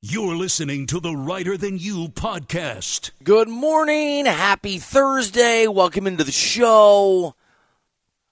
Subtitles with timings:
[0.00, 3.10] You're listening to the Reiter Than You podcast.
[3.24, 4.26] Good morning.
[4.26, 5.66] Happy Thursday.
[5.66, 7.34] Welcome into the show.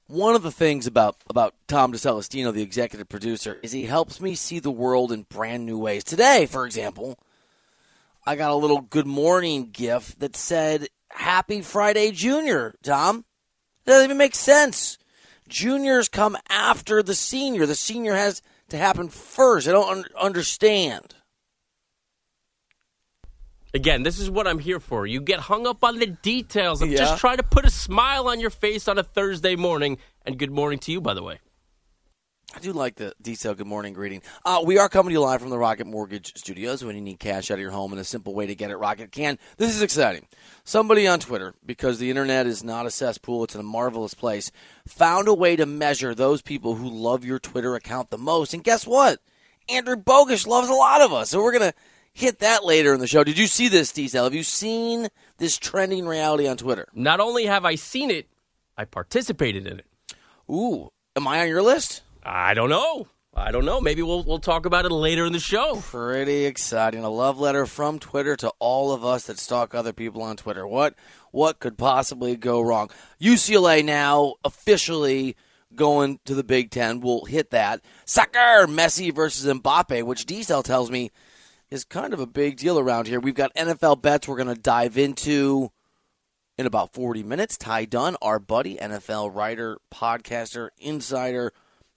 [0.07, 4.37] One of the things about, about Tom DeCelestino, the executive producer, is he helps me
[4.37, 6.05] see the world in brand new ways.
[6.05, 7.19] Today, for example,
[8.25, 13.25] I got a little good morning gift that said, Happy Friday, Junior, Tom.
[13.87, 14.99] That doesn't even make sense.
[15.49, 17.67] Juniors come after the senior.
[17.67, 19.67] The senior has to happen first.
[19.67, 21.16] I don't un- understand.
[23.77, 25.07] Again, this is what I'm here for.
[25.07, 26.81] You get hung up on the details.
[26.81, 26.97] I'm Yeah.
[26.97, 29.99] just trying to put a smile on your face on a Thursday morning.
[30.25, 31.41] And good morning to you, by the way.
[32.55, 34.23] I do like the detailed good morning greeting.
[34.47, 36.83] Uh, we are coming to you live from the Rocket Mortgage Studios.
[36.83, 38.79] When you need cash out of your home and a simple way to get it,
[38.79, 39.39] Rocket can.
[39.59, 40.27] This is exciting.
[40.65, 44.51] Somebody on Twitter, because the internet is not a cesspool, it's a marvelous place,
[44.89, 48.55] found a way to measure those people who love your Twitter account the most.
[48.55, 49.21] And guess what?
[49.69, 51.29] Andrew Bogusch loves a lot of us.
[51.29, 51.79] So we're going to
[52.17, 53.23] hit that later in the show.
[53.23, 54.25] Did you see this, Diesel?
[54.25, 56.89] Have you seen this trending reality on Twitter?
[56.95, 58.27] Not only have I seen it,
[58.77, 59.87] I participated in it.
[60.51, 62.03] Ooh, am I on your list?
[62.23, 63.09] I don't know.
[63.35, 63.83] I don't know.
[63.83, 65.77] Maybe we'll we'll talk about it later in the show.
[65.83, 67.05] Pretty exciting.
[67.05, 70.67] A love letter from Twitter to all of us that stalk other people on Twitter.
[70.67, 70.95] What
[71.33, 72.89] what could possibly go wrong?
[73.21, 75.37] UCLA now officially
[75.75, 77.01] going to the Big Ten.
[77.03, 77.83] We'll hit that.
[78.07, 78.67] Sucker!
[78.67, 81.11] Messi versus Mbappe, which Diesel tells me
[81.71, 83.21] is kind of a big deal around here.
[83.21, 85.71] We've got NFL bets we're going to dive into
[86.59, 87.57] in about 40 minutes.
[87.57, 91.53] Ty Dunne, our buddy, NFL writer, podcaster, insider,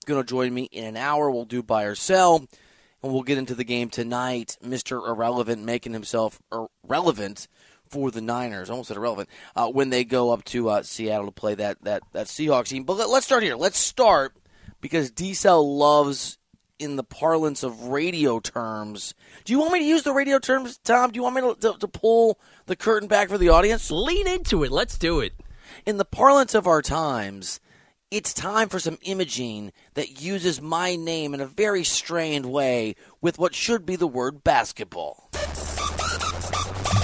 [0.06, 1.30] going to join me in an hour.
[1.30, 2.48] We'll do buy or sell,
[3.02, 4.58] and we'll get into the game tonight.
[4.64, 5.08] Mr.
[5.08, 6.40] Irrelevant making himself
[6.84, 7.48] relevant
[7.88, 8.70] for the Niners.
[8.70, 12.04] Almost said irrelevant uh, when they go up to uh, Seattle to play that that
[12.14, 12.84] that Seahawks team.
[12.84, 13.56] But let, let's start here.
[13.56, 14.36] Let's start
[14.82, 16.38] because D Cell loves.
[16.80, 19.14] In the parlance of radio terms,
[19.44, 21.12] do you want me to use the radio terms, Tom?
[21.12, 23.92] Do you want me to, to, to pull the curtain back for the audience?
[23.92, 24.72] Lean into it.
[24.72, 25.34] Let's do it.
[25.86, 27.60] in the parlance of our times,
[28.12, 33.38] it's time for some imaging that uses my name in a very strained way with
[33.38, 35.30] what should be the word basketball.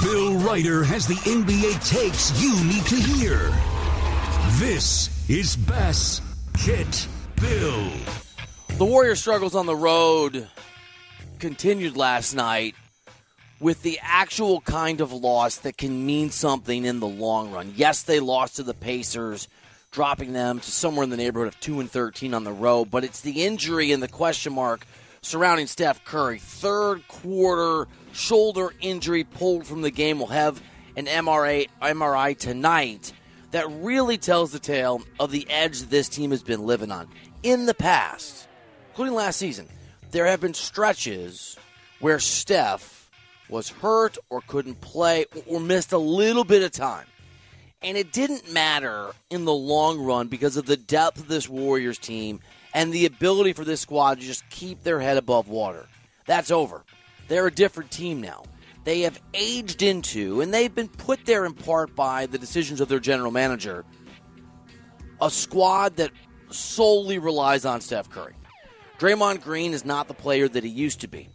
[0.02, 3.52] Bill Reiter has the NBA takes you need to hear.
[4.58, 6.22] This is Bass
[6.54, 7.08] Kit
[7.42, 7.92] Bill.
[8.78, 10.50] The Warrior struggles on the road
[11.40, 12.76] continued last night
[13.62, 17.72] with the actual kind of loss that can mean something in the long run.
[17.78, 19.48] Yes, they lost to the Pacers,
[19.92, 23.06] dropping them to somewhere in the neighborhood of 2 and 13 on the road, but
[23.06, 24.86] it's the injury and the question mark
[25.22, 26.40] surrounding Steph Curry.
[26.40, 30.18] Third quarter shoulder injury pulled from the game.
[30.18, 30.62] We'll have
[30.98, 33.14] an MRA MRI tonight
[33.52, 37.08] that really tells the tale of the edge this team has been living on.
[37.42, 38.45] In the past,
[38.96, 39.68] including last season,
[40.12, 41.58] there have been stretches
[42.00, 43.12] where Steph
[43.50, 47.06] was hurt or couldn't play or missed a little bit of time.
[47.82, 51.98] And it didn't matter in the long run because of the depth of this Warriors
[51.98, 52.40] team
[52.74, 55.88] and the ability for this squad to just keep their head above water.
[56.26, 56.86] That's over.
[57.28, 58.44] They're a different team now.
[58.86, 62.88] They have aged into, and they've been put there in part by the decisions of
[62.88, 63.84] their general manager,
[65.22, 66.12] a squad that
[66.50, 68.36] solely relies on Steph Curry.
[69.00, 71.30] Draymond Green is not the player that he used to be.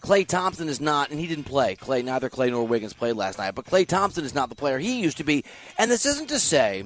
[0.00, 1.76] Klay Thompson is not, and he didn't play.
[1.76, 4.78] Klay, neither Klay nor Wiggins played last night, but Klay Thompson is not the player
[4.78, 5.44] he used to be.
[5.76, 6.84] And this isn't to say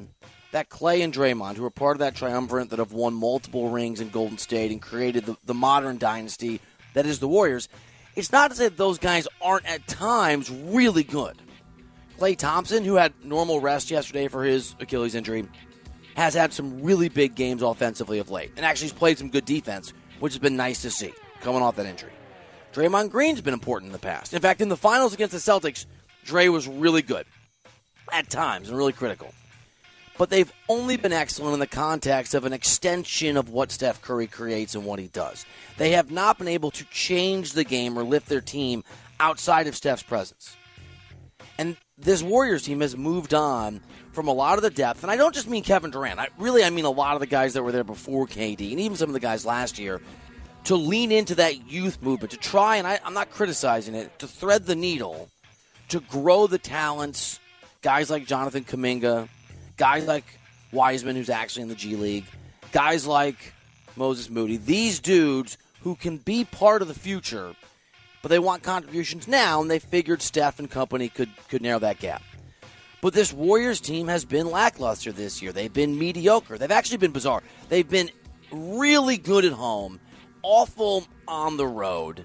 [0.51, 4.01] that Klay and Draymond, who are part of that triumvirate that have won multiple rings
[4.01, 6.61] in Golden State and created the, the modern dynasty
[6.95, 7.69] that is the Warriors,
[8.17, 11.37] it's not to say that those guys aren't at times really good.
[12.19, 15.47] Klay Thompson, who had normal rest yesterday for his Achilles injury,
[16.17, 19.45] has had some really big games offensively of late, and actually has played some good
[19.45, 19.93] defense,
[20.25, 21.13] which has been nice to see
[21.43, 22.11] coming off that injury.
[22.73, 24.33] Draymond Green's been important in the past.
[24.33, 25.85] In fact, in the finals against the Celtics,
[26.25, 27.27] Dre was really good
[28.11, 29.35] at times and really critical.
[30.17, 34.27] But they've only been excellent in the context of an extension of what Steph Curry
[34.27, 35.45] creates and what he does.
[35.77, 38.83] They have not been able to change the game or lift their team
[39.21, 40.57] outside of Steph's presence.
[41.59, 43.83] And this Warriors team has moved on
[44.13, 46.19] from a lot of the depth, and I don't just mean Kevin Durant.
[46.19, 48.81] I really I mean a lot of the guys that were there before KD, and
[48.81, 50.01] even some of the guys last year,
[50.65, 54.27] to lean into that youth movement, to try, and I, I'm not criticizing it, to
[54.27, 55.29] thread the needle,
[55.89, 57.39] to grow the talents,
[57.83, 59.29] guys like Jonathan Kuminga,
[59.77, 60.25] guys like
[60.73, 62.25] Wiseman, who's actually in the G League,
[62.73, 63.53] guys like
[63.97, 67.55] Moses Moody, these dudes who can be part of the future,
[68.23, 71.99] but they want contributions now, and they figured Steph and company could, could narrow that
[71.99, 72.23] gap.
[73.03, 75.53] But this Warriors team has been lackluster this year.
[75.53, 76.57] They've been mediocre.
[76.57, 77.43] They've actually been bizarre.
[77.69, 78.09] They've been
[78.51, 80.01] really good at home,
[80.45, 82.25] awful on the road.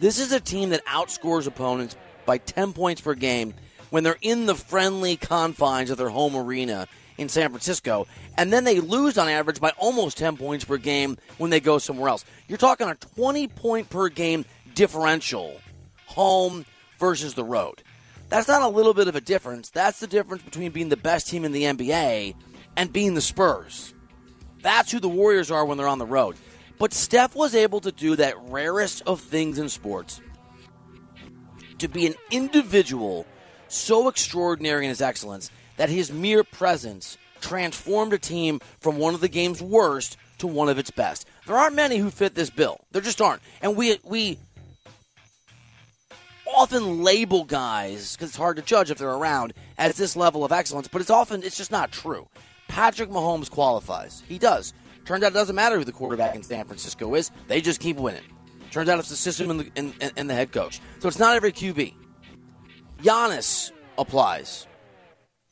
[0.00, 1.96] This is a team that outscores opponents
[2.26, 3.54] by 10 points per game
[3.90, 8.06] when they're in the friendly confines of their home arena in San Francisco,
[8.36, 11.78] and then they lose on average by almost 10 points per game when they go
[11.78, 12.24] somewhere else.
[12.48, 14.44] You're talking a 20 point per game
[14.74, 15.60] differential,
[16.06, 16.64] home
[16.98, 17.82] versus the road.
[18.30, 19.70] That's not a little bit of a difference.
[19.70, 22.34] That's the difference between being the best team in the NBA
[22.76, 23.92] and being the Spurs.
[24.62, 26.36] That's who the Warriors are when they're on the road.
[26.80, 30.22] But Steph was able to do that rarest of things in sports
[31.76, 33.26] to be an individual
[33.68, 39.20] so extraordinary in his excellence that his mere presence transformed a team from one of
[39.20, 41.28] the game's worst to one of its best.
[41.46, 42.80] There aren't many who fit this bill.
[42.92, 43.42] There just aren't.
[43.60, 44.38] And we we
[46.56, 50.52] often label guys because it's hard to judge if they're around at this level of
[50.52, 52.26] excellence, but it's often it's just not true.
[52.68, 54.22] Patrick Mahomes qualifies.
[54.26, 54.72] He does.
[55.10, 57.32] Turns out it doesn't matter who the quarterback in San Francisco is.
[57.48, 58.22] They just keep winning.
[58.70, 60.80] Turns out it's the system and the, and, and the head coach.
[61.00, 61.94] So it's not every QB.
[63.02, 64.68] Giannis applies.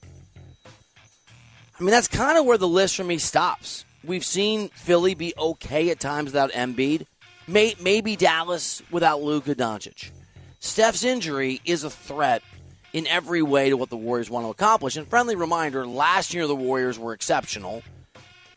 [0.04, 3.84] I mean, that's kind of where the list for me stops.
[4.04, 7.06] We've seen Philly be okay at times without Embiid.
[7.48, 10.12] May, maybe Dallas without Luka Doncic.
[10.60, 12.44] Steph's injury is a threat
[12.92, 14.96] in every way to what the Warriors want to accomplish.
[14.96, 17.82] And friendly reminder, last year the Warriors were exceptional,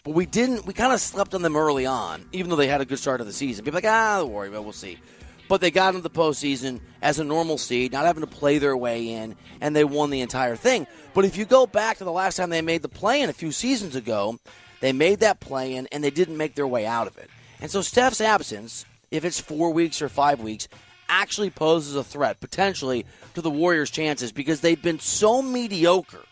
[0.04, 0.66] but we didn't.
[0.66, 3.22] We kind of slept on them early on, even though they had a good start
[3.22, 3.66] of the season.
[3.66, 5.00] People like, ah, the Warriors, but we'll see.
[5.48, 8.78] But they got into the postseason as a normal seed, not having to play their
[8.78, 10.88] way in, and they won the entire thing.
[11.14, 13.34] But if you go back to the last time they made the play in a
[13.34, 14.40] few seasons ago,
[14.80, 17.30] they made that play in and they didn't make their way out of it.
[17.60, 20.70] And so Steph's absence, if it's four weeks or five weeks,
[21.10, 26.24] actually poses a threat potentially to the Warriors' chances because they've been so mediocre,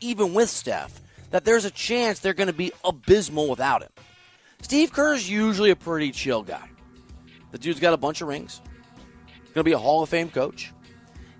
[0.00, 1.00] even with Steph,
[1.30, 3.90] that there's a chance they're going to be abysmal without him.
[4.62, 6.68] Steve Kerr's usually a pretty chill guy.
[7.52, 8.60] The dude's got a bunch of rings.
[9.54, 10.72] Going to be a Hall of Fame coach.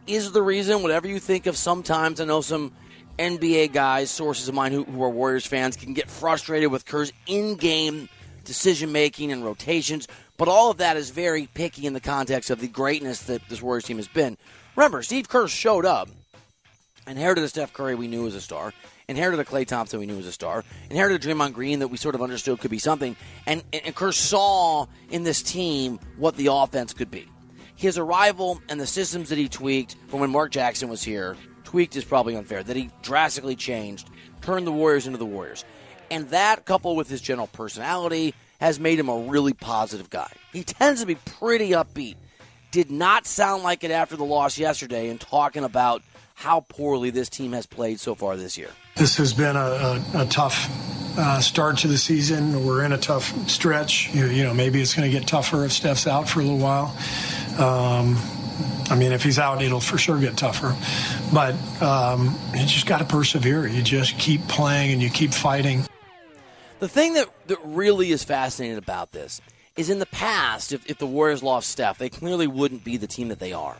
[0.06, 2.72] Is the reason, whatever you think of sometimes, I know some
[3.18, 7.12] NBA guys, sources of mine who, who are Warriors fans, can get frustrated with Kerr's
[7.26, 8.08] in game
[8.44, 10.06] decision making and rotations,
[10.36, 13.60] but all of that is very picky in the context of the greatness that this
[13.60, 14.38] Warriors team has been.
[14.76, 16.08] Remember, Steve Kerr showed up,
[17.06, 18.72] inherited a Steph Curry we knew was a star,
[19.08, 21.96] inherited a Klay Thompson we knew was a star, inherited a Draymond Green that we
[21.96, 23.14] sort of understood could be something,
[23.46, 27.28] and, and Kerr saw in this team what the offense could be.
[27.76, 31.94] His arrival and the systems that he tweaked from when Mark Jackson was here, tweaked
[31.94, 34.10] is probably unfair, that he drastically changed,
[34.42, 35.64] turned the Warriors into the Warriors.
[36.10, 40.32] And that, coupled with his general personality, has made him a really positive guy.
[40.52, 42.16] He tends to be pretty upbeat.
[42.72, 46.02] Did not sound like it after the loss yesterday and talking about
[46.36, 48.68] how poorly this team has played so far this year.
[48.94, 50.68] This has been a, a, a tough
[51.18, 52.66] uh, start to the season.
[52.66, 54.14] We're in a tough stretch.
[54.14, 56.58] You, you know, maybe it's going to get tougher if Steph's out for a little
[56.58, 56.94] while.
[57.58, 58.18] Um,
[58.90, 60.76] I mean, if he's out, it'll for sure get tougher.
[61.32, 63.66] But um, you just got to persevere.
[63.66, 65.86] You just keep playing and you keep fighting.
[66.80, 69.40] The thing that, that really is fascinating about this
[69.74, 73.06] is in the past, if, if the Warriors lost Steph, they clearly wouldn't be the
[73.06, 73.78] team that they are.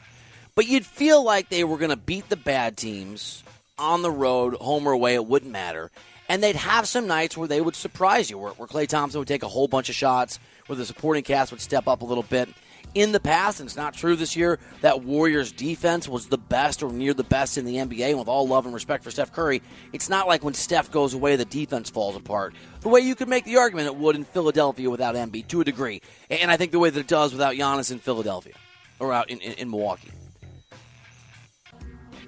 [0.57, 3.45] But you'd feel like they were going to beat the bad teams
[3.79, 5.91] on the road, home or away, it wouldn't matter.
[6.31, 9.29] And they'd have some nights where they would surprise you, where, where Klay Thompson would
[9.29, 12.23] take a whole bunch of shots, where the supporting cast would step up a little
[12.23, 12.49] bit.
[12.95, 16.83] In the past, and it's not true this year, that Warriors defense was the best
[16.83, 18.09] or near the best in the NBA.
[18.09, 19.61] And with all love and respect for Steph Curry,
[19.93, 22.55] it's not like when Steph goes away, the defense falls apart.
[22.81, 25.65] The way you could make the argument it would in Philadelphia without Embiid to a
[25.65, 26.01] degree.
[26.31, 28.55] And I think the way that it does without Giannis in Philadelphia
[28.99, 30.11] or out in, in, in Milwaukee.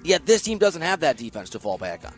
[0.05, 2.15] Yet this team doesn't have that defense to fall back on.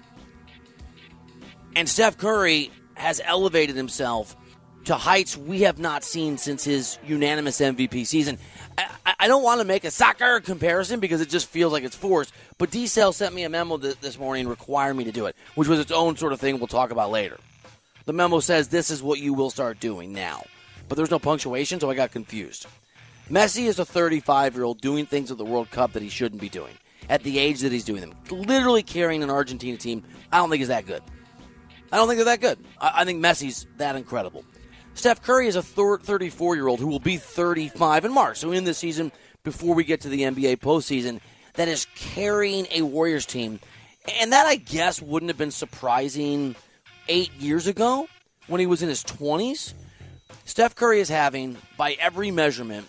[1.76, 4.36] And Steph Curry has elevated himself
[4.84, 8.38] to heights we have not seen since his unanimous MVP season.
[8.78, 11.96] I, I don't want to make a soccer comparison because it just feels like it's
[11.96, 15.26] forced, but D Cell sent me a memo th- this morning requiring me to do
[15.26, 17.38] it, which was its own sort of thing we'll talk about later.
[18.06, 20.44] The memo says this is what you will start doing now,
[20.88, 22.66] but there's no punctuation, so I got confused.
[23.30, 26.40] Messi is a 35 year old doing things at the World Cup that he shouldn't
[26.40, 26.74] be doing
[27.10, 28.14] at the age that he's doing them.
[28.30, 31.02] Literally carrying an Argentina team, I don't think is that good.
[31.92, 32.64] I don't think they're that good.
[32.80, 34.44] I, I think Messi's that incredible.
[34.94, 38.38] Steph Curry is a 34 year old who will be 35 in March.
[38.38, 39.10] So in this season,
[39.42, 41.20] before we get to the NBA postseason,
[41.54, 43.58] that is carrying a Warriors team.
[44.20, 46.54] And that, I guess, wouldn't have been surprising
[47.08, 48.08] eight years ago
[48.46, 49.74] when he was in his 20s.
[50.44, 52.88] Steph Curry is having, by every measurement,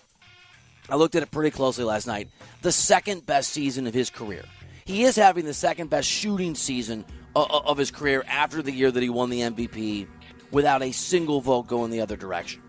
[0.89, 2.29] I looked at it pretty closely last night,
[2.61, 4.43] the second best season of his career.
[4.85, 8.71] He is having the second best shooting season uh, uh, of his career after the
[8.71, 10.07] year that he won the MVP
[10.51, 12.61] without a single vote going the other direction.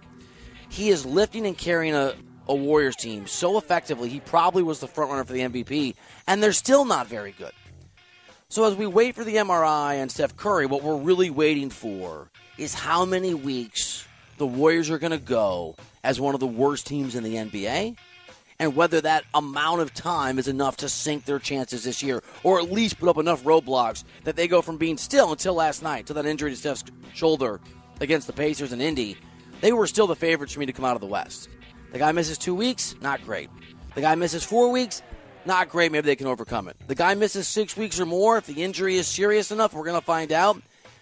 [0.69, 2.15] He is lifting and carrying a,
[2.49, 5.95] a Warriors team so effectively, he probably was the front runner for the MVP,
[6.27, 7.53] and they're still not very good.
[8.49, 12.31] So as we wait for the MRI and Steph Curry, what we're really waiting for
[12.59, 16.87] is how many weeks the Warriors are going to go as one of the worst
[16.87, 17.97] teams in the NBA
[18.59, 22.61] and whether that amount of time is enough to sink their chances this year or
[22.61, 26.07] at least put up enough roadblocks that they go from being still until last night,
[26.07, 27.61] to that injury to Steph's shoulder
[28.01, 29.17] against the Pacers and Indy,
[29.61, 31.49] they were still the favorites for me to come out of the West.
[31.93, 33.51] The guy misses two weeks, not great.
[33.95, 35.03] The guy misses four weeks,
[35.45, 35.93] not great.
[35.93, 36.77] Maybe they can overcome it.
[36.87, 38.39] The guy misses six weeks or more.
[38.39, 40.61] If the injury is serious enough, we're going to find out.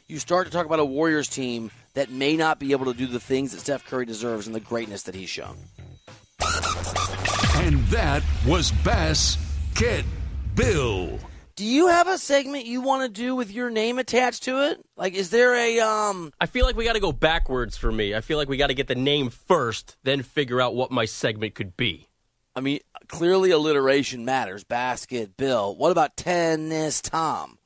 [0.09, 3.06] You start to talk about a Warriors team that may not be able to do
[3.06, 5.56] the things that Steph Curry deserves and the greatness that he's shown.
[7.56, 9.37] And that was Bass
[9.75, 10.04] Get
[10.54, 11.18] Bill.
[11.56, 14.80] Do you have a segment you want to do with your name attached to it?
[14.97, 16.32] Like, is there a um?
[16.40, 18.14] I feel like we got to go backwards for me.
[18.14, 21.04] I feel like we got to get the name first, then figure out what my
[21.04, 22.09] segment could be.
[22.56, 24.64] I mean, clearly alliteration matters.
[24.64, 25.75] Basket Bill.
[25.76, 27.59] What about tennis Tom?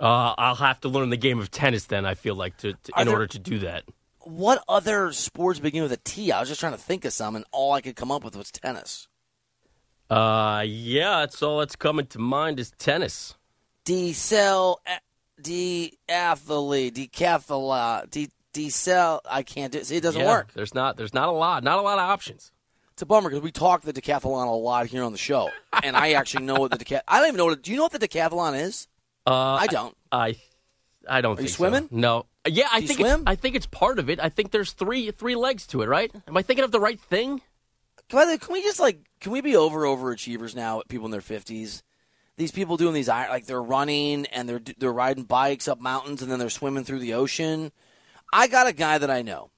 [0.00, 2.06] Uh, I'll have to learn the game of tennis then.
[2.06, 3.84] I feel like to, to in there- order to do that.
[4.22, 6.30] What other sports begin with a T?
[6.30, 8.36] I was just trying to think of some, and all I could come up with
[8.36, 9.08] was tennis.
[10.10, 13.34] Uh, yeah, that's all that's coming to mind is tennis.
[13.86, 14.76] decel
[15.40, 19.86] deathlete decathlon de decel I can't do it.
[19.86, 20.52] See, it doesn't Yeah, work.
[20.52, 20.96] There's not.
[20.96, 21.62] There's not a lot.
[21.64, 22.52] Not a lot of options.
[22.92, 25.50] It's a bummer because we talk the decathlon a lot here on the show,
[25.82, 27.02] and I actually know what the decathlon.
[27.08, 27.62] I don't even know what.
[27.62, 28.86] Do you know what the decathlon is?
[29.26, 29.96] Uh, I don't.
[30.10, 30.36] I,
[31.08, 31.38] I don't.
[31.38, 31.56] Are you think so.
[31.56, 31.88] swimming?
[31.90, 32.26] No.
[32.48, 33.24] Yeah, I you think swim?
[33.26, 34.18] I think it's part of it.
[34.18, 35.88] I think there's three three legs to it.
[35.88, 36.10] Right?
[36.26, 37.42] Am I thinking of the right thing?
[38.10, 40.82] By the way, can we just like can we be over overachievers now?
[40.88, 41.82] People in their fifties,
[42.36, 46.30] these people doing these like they're running and they're they're riding bikes up mountains and
[46.30, 47.72] then they're swimming through the ocean.
[48.32, 49.50] I got a guy that I know.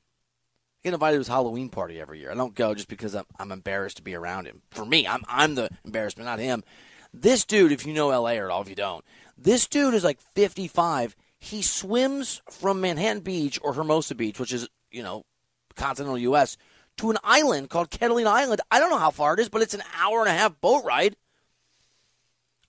[0.81, 2.33] I get invited to his Halloween party every year.
[2.33, 4.63] I don't go just because I'm, I'm embarrassed to be around him.
[4.73, 6.65] For me, I'm I'm the embarrassment, not him.
[7.15, 9.05] This dude, if you know LA or at all, if you don't,
[9.43, 11.17] this dude is like 55.
[11.39, 15.25] He swims from Manhattan Beach or Hermosa Beach, which is you know
[15.75, 16.57] continental U.S.
[16.99, 18.61] to an island called Catalina Island.
[18.71, 20.85] I don't know how far it is, but it's an hour and a half boat
[20.85, 21.17] ride.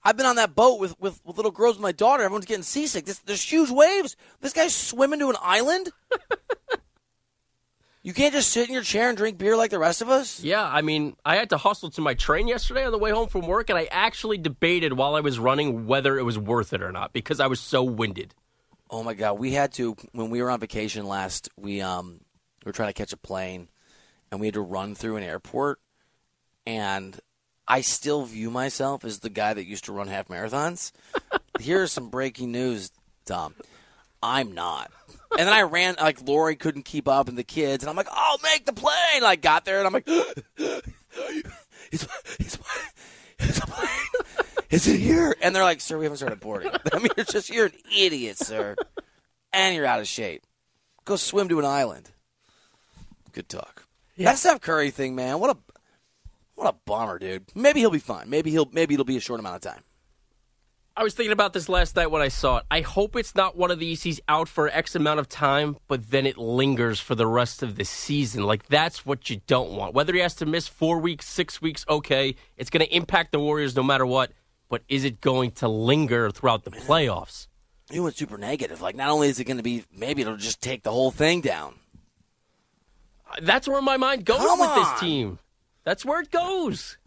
[0.06, 2.24] I've been on that boat with, with, with little girls with my daughter.
[2.24, 3.06] Everyone's getting seasick.
[3.06, 4.16] This, there's huge waves.
[4.40, 5.88] This guy's swimming to an island.
[8.04, 10.38] you can't just sit in your chair and drink beer like the rest of us.
[10.44, 13.28] Yeah, I mean, I had to hustle to my train yesterday on the way home
[13.28, 16.82] from work, and I actually debated while I was running whether it was worth it
[16.82, 18.34] or not because I was so winded.
[18.90, 21.48] Oh my god, we had to when we were on vacation last.
[21.56, 22.20] We um
[22.62, 23.68] we were trying to catch a plane,
[24.30, 25.80] and we had to run through an airport.
[26.66, 27.18] And
[27.66, 30.92] I still view myself as the guy that used to run half marathons.
[31.58, 32.90] Here's some breaking news,
[33.24, 33.54] Tom.
[34.22, 34.90] I'm not.
[35.38, 38.08] And then I ran like Lori couldn't keep up, and the kids, and I'm like,
[38.10, 40.06] "Oh, make the plane!" I got there, and I'm like,
[41.90, 42.06] "It's
[42.38, 42.58] it's
[43.38, 43.88] it's a plane."
[44.74, 45.36] Is it here?
[45.40, 46.72] And they're like, sir, we haven't started boarding.
[46.92, 48.74] I mean, you're just, you're an idiot, sir.
[49.52, 50.42] And you're out of shape.
[51.04, 52.10] Go swim to an island.
[53.30, 53.84] Good talk.
[54.18, 55.58] That Steph Curry thing, man, what a,
[56.56, 57.44] what a bummer, dude.
[57.54, 58.28] Maybe he'll be fine.
[58.28, 59.82] Maybe he'll, maybe it'll be a short amount of time.
[60.96, 62.64] I was thinking about this last night when I saw it.
[62.70, 66.10] I hope it's not one of these he's out for X amount of time, but
[66.10, 68.44] then it lingers for the rest of the season.
[68.44, 69.92] Like, that's what you don't want.
[69.92, 72.36] Whether he has to miss four weeks, six weeks, okay.
[72.56, 74.30] It's going to impact the Warriors no matter what,
[74.68, 77.48] but is it going to linger throughout the playoffs?
[77.90, 78.80] You went super negative.
[78.80, 81.40] Like, not only is it going to be, maybe it'll just take the whole thing
[81.40, 81.74] down.
[83.28, 84.78] Uh, that's where my mind goes Come with on.
[84.78, 85.40] this team.
[85.82, 86.98] That's where it goes.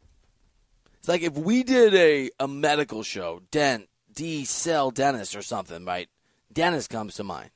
[1.08, 6.10] Like if we did a, a medical show, Dent, D Cell Dennis or something, right?
[6.52, 7.50] Dennis comes to mind.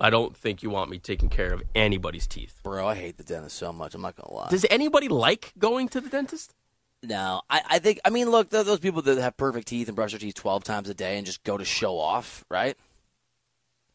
[0.00, 2.60] I don't think you want me taking care of anybody's teeth.
[2.62, 3.94] Bro, I hate the dentist so much.
[3.94, 4.48] I'm not going to lie.
[4.48, 6.54] Does anybody like going to the dentist?
[7.02, 10.10] No, I, I think I mean look, those people that have perfect teeth and brush
[10.10, 12.76] their teeth twelve times a day and just go to show off, right?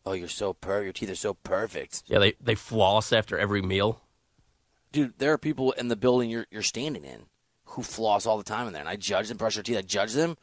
[0.06, 3.62] Oh, you're so per your teeth are so perfect, Yeah, they, they floss after every
[3.62, 4.02] meal.
[4.94, 5.14] Dude.
[5.18, 7.26] There are people in the building you're you're standing in
[7.66, 9.82] who floss all the time in there, and I judge them, brush their teeth, I
[9.82, 10.38] judge them,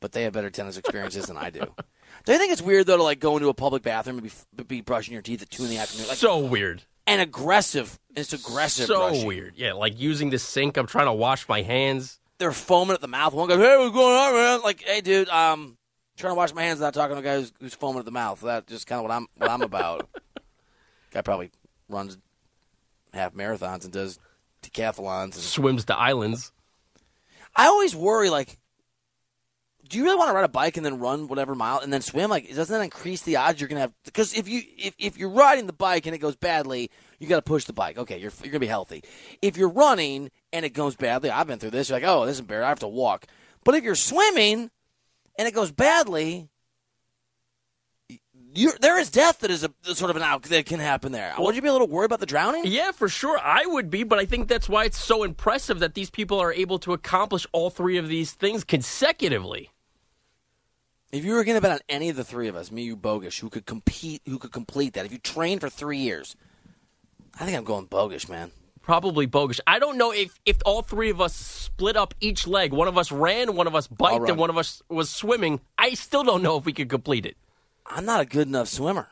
[0.00, 1.60] but they have better tennis experiences than I do.
[2.24, 4.64] Do you think it's weird though to like go into a public bathroom and be,
[4.64, 6.82] be brushing your teeth at two in the afternoon, like so weird.
[7.06, 7.98] and aggressive?
[8.16, 8.86] It's aggressive.
[8.86, 9.26] So brushing.
[9.26, 9.54] weird.
[9.56, 10.76] Yeah, like using the sink.
[10.76, 12.18] I'm trying to wash my hands.
[12.38, 13.32] they're foaming at the mouth.
[13.34, 15.76] One goes, "Hey, what's going on, man?" Like, "Hey, dude, um,
[16.16, 18.10] trying to wash my hands without talking to a guy who's, who's foaming at the
[18.10, 20.08] mouth." That's just kind of what I'm what I'm about.
[21.12, 21.50] guy probably
[21.88, 22.18] runs
[23.12, 24.18] half marathons and does
[24.62, 25.22] decathlons.
[25.22, 26.52] And Swims to islands.
[27.56, 28.58] I always worry, like,
[29.90, 32.00] do you really want to ride a bike and then run whatever mile and then
[32.00, 32.30] swim?
[32.30, 33.92] Like, doesn't that increase the odds you're gonna have?
[34.04, 37.36] Because if you if, if you're riding the bike and it goes badly, you got
[37.36, 37.98] to push the bike.
[37.98, 39.02] Okay, you're you're gonna be healthy.
[39.42, 41.88] If you're running and it goes badly, I've been through this.
[41.88, 42.62] You're like, oh, this is bad.
[42.62, 43.26] I have to walk.
[43.64, 44.70] But if you're swimming
[45.36, 46.48] and it goes badly,
[48.80, 51.34] there is death that is a sort of an out that can happen there.
[51.38, 52.62] Would you be a little worried about the drowning?
[52.66, 53.38] Yeah, for sure.
[53.38, 56.52] I would be, but I think that's why it's so impressive that these people are
[56.52, 59.70] able to accomplish all three of these things consecutively.
[61.12, 62.96] If you were going to bet on any of the three of us, me, you,
[62.96, 66.36] Bogus, who could compete, who could complete that, if you trained for three years,
[67.38, 68.52] I think I'm going Bogus, man.
[68.82, 69.60] Probably bogus.
[69.66, 72.72] I don't know if if all three of us split up each leg.
[72.72, 75.60] One of us ran, one of us biked, and one of us was swimming.
[75.78, 77.36] I still don't know if we could complete it.
[77.90, 79.08] I'm not a good enough swimmer.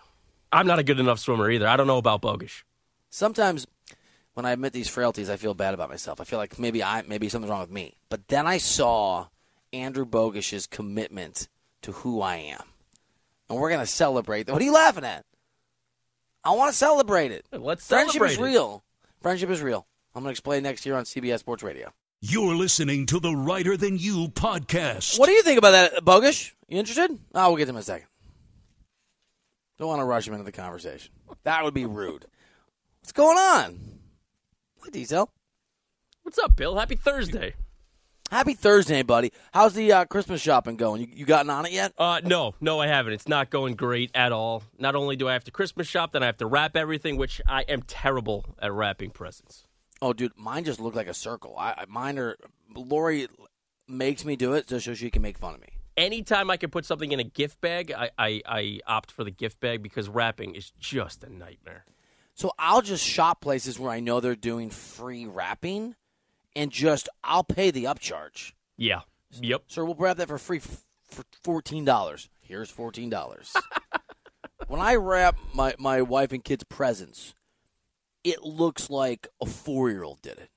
[0.52, 1.66] I'm not a good enough swimmer either.
[1.66, 2.62] I don't know about Bogusch.
[3.10, 3.66] Sometimes
[4.34, 6.20] when I admit these frailties, I feel bad about myself.
[6.20, 7.96] I feel like maybe I maybe something's wrong with me.
[8.08, 9.26] But then I saw
[9.72, 11.48] Andrew Bogusch's commitment
[11.82, 12.62] to who I am,
[13.50, 14.48] and we're gonna celebrate.
[14.50, 15.24] What are you laughing at?
[16.44, 17.44] I want to celebrate it.
[17.52, 18.42] Let's Friendship celebrate is it.
[18.42, 18.84] real.
[19.20, 19.86] Friendship is real.
[20.14, 21.92] I'm gonna explain next year on CBS Sports Radio.
[22.20, 25.18] You're listening to the Reiter Than You podcast.
[25.18, 26.52] What do you think about that, Bogusch?
[26.68, 27.16] You interested?
[27.34, 28.06] Oh, we'll get to him in a second.
[29.78, 31.12] Don't want to rush him into the conversation.
[31.44, 32.26] That would be rude.
[33.00, 33.78] What's going on?
[34.82, 35.30] Hi, Diesel.
[36.22, 36.76] What's up, Bill?
[36.76, 37.54] Happy Thursday.
[38.30, 39.32] Happy Thursday, buddy.
[39.54, 41.00] How's the uh, Christmas shopping going?
[41.00, 41.94] You, you gotten on it yet?
[41.96, 43.14] Uh, no, no, I haven't.
[43.14, 44.64] It's not going great at all.
[44.78, 47.40] Not only do I have to Christmas shop, then I have to wrap everything, which
[47.46, 49.64] I am terrible at wrapping presents.
[50.02, 51.54] Oh, dude, mine just look like a circle.
[51.56, 52.36] I, I mine are.
[52.74, 53.28] Lori
[53.88, 55.77] makes me do it just so she can make fun of me.
[55.98, 59.32] Anytime I can put something in a gift bag, I, I, I opt for the
[59.32, 61.84] gift bag because wrapping is just a nightmare.
[62.34, 65.96] So I'll just shop places where I know they're doing free wrapping,
[66.54, 68.52] and just I'll pay the upcharge.
[68.76, 69.00] Yeah.
[69.40, 69.64] Yep.
[69.66, 72.30] Sir, we'll wrap that for free f- for fourteen dollars.
[72.40, 73.56] Here's fourteen dollars.
[74.68, 77.34] when I wrap my my wife and kids presents,
[78.22, 80.50] it looks like a four year old did it.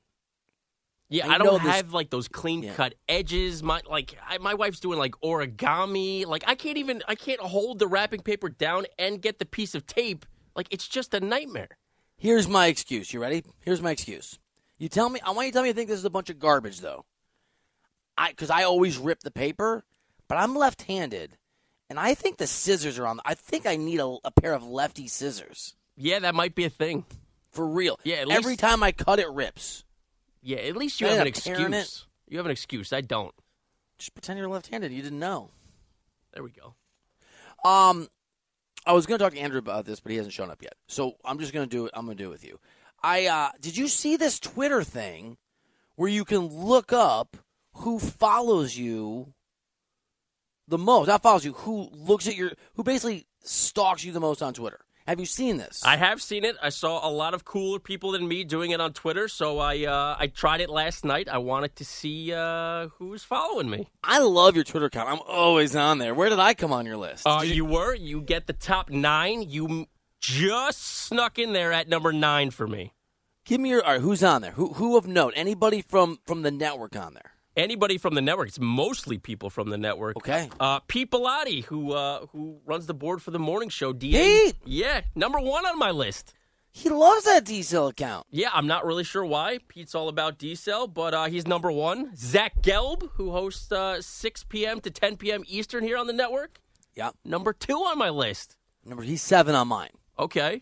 [1.12, 3.62] Yeah, I I, don't this- have like those clean cut edges.
[3.62, 6.26] My like I, my wife's doing like origami.
[6.26, 9.76] Like I can't even I can't hold the wrapping paper down and get the piece
[9.76, 10.26] of tape.
[10.56, 11.78] Like it's just a nightmare.
[12.18, 13.14] Here's my excuse.
[13.14, 13.44] You ready?
[13.60, 14.40] Here's my excuse.
[14.78, 15.20] You tell me.
[15.24, 17.06] I want you to tell me you think this is a bunch of garbage, though.
[18.18, 19.84] I because I always rip the paper,
[20.28, 21.38] but I'm left-handed,
[21.90, 23.20] and I think the scissors are on.
[23.26, 26.70] I think I need a, a pair of lefty scissors Yeah, that might be a
[26.70, 27.06] thing.
[27.52, 28.00] for real.
[28.04, 29.84] Yeah, at every time I cut it rips.
[30.42, 32.06] Yeah, at least you have an end up tearing excuse.
[32.28, 32.94] You have an excuse.
[32.94, 33.34] I don't.
[34.00, 34.92] Just pretend you're left-handed.
[34.92, 35.52] You didn't know.
[36.34, 36.76] There we go.
[37.70, 38.08] Um,
[38.86, 40.74] I was going to talk to Andrew about this, but he hasn't shown up yet.
[40.88, 41.92] So I'm just going to do it.
[41.94, 42.60] I'm going to do it with you.
[43.04, 45.38] I uh, did you see this Twitter thing
[45.96, 47.38] where you can look up
[47.74, 49.34] who follows you
[50.68, 51.08] the most?
[51.08, 51.54] Not follows you.
[51.54, 52.52] Who looks at your?
[52.76, 54.80] Who basically stalks you the most on Twitter?
[55.08, 55.82] Have you seen this?
[55.84, 56.56] I have seen it.
[56.62, 59.86] I saw a lot of cooler people than me doing it on Twitter, so I
[59.86, 61.28] uh, I tried it last night.
[61.28, 63.88] I wanted to see uh, who was following me.
[64.04, 65.10] I love your Twitter account.
[65.10, 66.14] I'm always on there.
[66.14, 67.26] Where did I come on your list?
[67.26, 67.96] Uh, you were.
[67.96, 69.50] You get the top nine.
[69.50, 69.88] You
[70.20, 72.94] just snuck in there at number nine for me.
[73.44, 73.84] Give me your.
[73.84, 74.52] All right, who's on there?
[74.52, 75.34] Who who of note?
[75.36, 77.32] Anybody from from the network on there?
[77.58, 78.48] Anybody from the network?
[78.48, 80.16] It's mostly people from the network.
[80.18, 80.50] Okay.
[80.60, 83.92] Uh, Pete Pilati, who uh, who runs the board for the morning show.
[83.92, 84.56] Da, Pete!
[84.66, 86.34] yeah, number one on my list.
[86.74, 88.26] He loves that diesel account.
[88.32, 89.60] Yeah, I'm not really sure why.
[89.68, 92.16] Pete's all about D-Cell, but uh, he's number one.
[92.16, 94.80] Zach Gelb, who hosts uh, 6 p.m.
[94.80, 95.44] to 10 p.m.
[95.50, 96.62] Eastern here on the network,
[96.96, 97.10] Yeah.
[97.26, 98.56] number two on my list.
[98.86, 99.90] Number he's seven on mine.
[100.18, 100.62] Okay.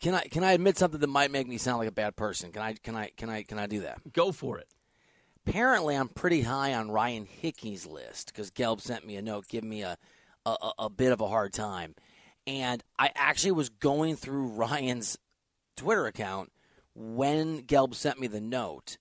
[0.00, 2.50] Can I can I admit something that might make me sound like a bad person?
[2.52, 4.12] Can I can I can I can I do that?
[4.12, 4.66] Go for it.
[5.46, 9.70] Apparently, I'm pretty high on Ryan Hickey's list because Gelb sent me a note, giving
[9.70, 9.96] me a,
[10.44, 11.94] a a- bit of a hard time,
[12.46, 15.16] and I actually was going through Ryan's
[15.76, 16.50] Twitter account
[16.94, 18.98] when Gelb sent me the note.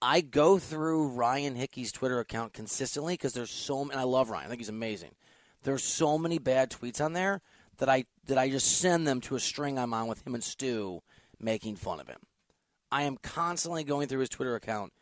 [0.00, 3.98] I go through Ryan Hickey's Twitter account consistently because there's so many.
[3.98, 4.46] I love Ryan.
[4.46, 5.14] I think he's amazing.
[5.62, 7.40] There's so many bad tweets on there
[7.78, 10.44] that I that I just send them to a string I'm on with him and
[10.44, 11.00] Stu
[11.40, 12.20] making fun of him.
[12.92, 14.92] I am constantly going through his Twitter account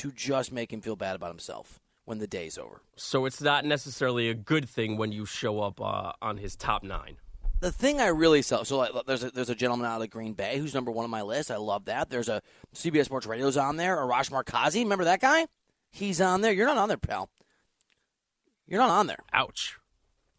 [0.00, 2.80] to just make him feel bad about himself when the day's over.
[2.96, 6.82] So it's not necessarily a good thing when you show up uh, on his top
[6.82, 7.18] nine.
[7.60, 10.32] The thing I really sell so like, there's a, there's a gentleman out of Green
[10.32, 11.50] Bay who's number one on my list.
[11.50, 12.08] I love that.
[12.08, 12.40] There's a
[12.74, 13.98] CBS Sports Radio's on there.
[13.98, 15.46] Arash Markazi, remember that guy?
[15.90, 16.52] He's on there.
[16.52, 17.28] You're not on there, pal.
[18.66, 19.18] You're not on there.
[19.34, 19.76] Ouch.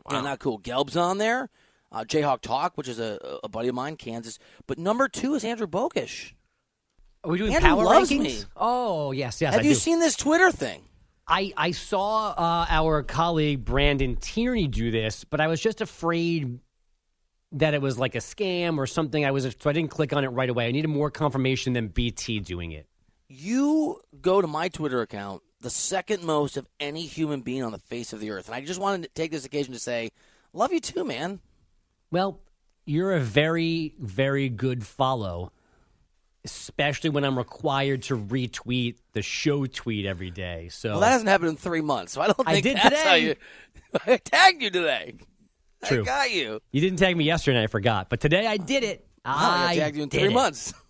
[0.10, 0.60] Yeah, not cool.
[0.60, 1.52] Gelb's on there.
[1.92, 4.40] Uh, Jayhawk Talk, which is a, a buddy of mine, Kansas.
[4.66, 6.34] But number two is Andrew Bogusch.
[7.24, 8.24] Are we doing Andrew power loves rankings?
[8.24, 8.44] me.
[8.56, 9.54] Oh yes, yes.
[9.54, 9.80] Have I you do.
[9.80, 10.82] seen this Twitter thing?
[11.28, 16.60] I, I saw uh, our colleague Brandon Tierney do this, but I was just afraid
[17.54, 19.24] that it was like a scam or something.
[19.24, 20.68] I was so I didn't click on it right away.
[20.68, 22.88] I needed more confirmation than BT doing it.
[23.30, 27.80] You go to my Twitter account, the second most of any human being on the
[27.80, 30.12] face of the earth, and I just wanted to take this occasion to say,
[30.54, 31.40] love you too, man.
[32.12, 32.40] Well,
[32.86, 35.54] you're a very, very good follow,
[36.46, 40.70] especially when I'm required to retweet the show tweet every day.
[40.72, 42.90] So Well, that hasn't happened in three months, so I don't think I did that's
[42.90, 43.04] today.
[43.04, 43.36] how you.
[44.08, 45.16] I tagged you today.
[45.86, 46.02] True.
[46.02, 46.60] I got you.
[46.72, 49.06] you didn't tag me yesterday, and I forgot, but today I did it.
[49.26, 50.34] I I tagged you in three it.
[50.34, 50.74] months.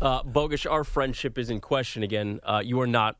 [0.00, 2.38] Uh, Bogusch, our friendship is in question again.
[2.44, 3.16] Uh, you are not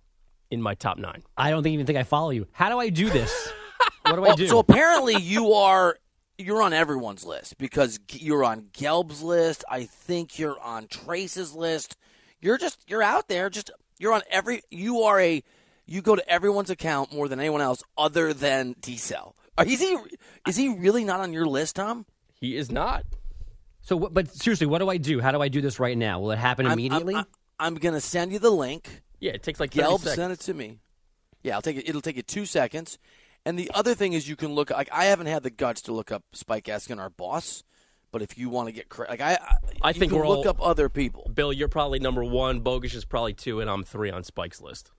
[0.48, 1.24] in my top nine.
[1.37, 2.46] I don't even think I follow you.
[2.52, 3.52] How do I do this?
[4.02, 4.46] what do I Well, do?
[4.46, 5.98] so apparently you are
[6.38, 9.64] you're on everyone's list because you're on Gelb's list.
[9.68, 11.96] I think you're on Trace's list.
[12.40, 13.51] You're just you're out there.
[13.51, 14.62] Just you're on every.
[14.70, 15.42] You are a.
[15.87, 19.35] You go to everyone's account more than anyone else, other than D Cell.
[19.66, 19.96] Is he
[20.46, 22.07] is he really not on your list, Tom?
[22.35, 23.05] He is not.
[23.83, 25.18] So, but seriously, what do I do?
[25.20, 26.20] How do I do this right now?
[26.20, 27.14] Will it happen I'm- I'm- immediately?
[27.16, 27.24] I'm,
[27.59, 29.03] I'm gonna send you the link.
[29.18, 30.14] Yeah, it takes like Gelb seconds.
[30.14, 30.79] sent it to me.
[31.42, 31.88] Yeah, I'll take it.
[31.88, 32.98] It'll take you two seconds.
[33.44, 34.70] And the other thing is, you can look.
[34.70, 37.62] Like I haven't had the guts to look up Spike Eskin, our boss.
[38.11, 40.48] But if you want to get cra- like I, I, I think we're look all-
[40.48, 41.31] up other people.
[41.33, 42.61] Bill, you're probably number one.
[42.61, 44.90] Bogus is probably two, and I'm three on Spike's list.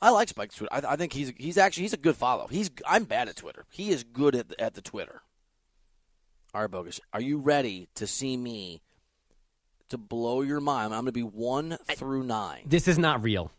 [0.00, 0.72] I like Spike's Twitter.
[0.72, 2.46] I, I think he's he's actually he's a good follow.
[2.46, 3.64] He's I'm bad at Twitter.
[3.70, 5.22] He is good at the, at the Twitter.
[6.54, 7.00] All right, bogus.
[7.12, 8.82] Are you ready to see me
[9.88, 10.94] to blow your mind?
[10.94, 12.62] I'm going to be one through nine.
[12.66, 13.50] this is not real.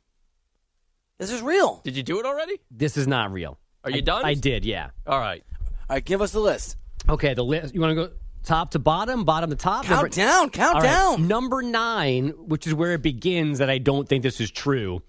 [1.18, 1.82] This is real.
[1.84, 2.62] Did you do it already?
[2.72, 3.60] This is not real.
[3.84, 4.26] Are you I- done?
[4.26, 4.90] I did, yeah.
[5.08, 5.44] All right.
[5.90, 6.78] All right, give us the list.
[7.08, 7.74] Okay, the list.
[7.74, 8.12] You want to go
[8.44, 9.86] top to bottom, bottom to top?
[9.86, 10.50] Count Number- down.
[10.50, 11.28] Count All right, down.
[11.28, 15.02] Number nine, which is where it begins, that I don't think this is true,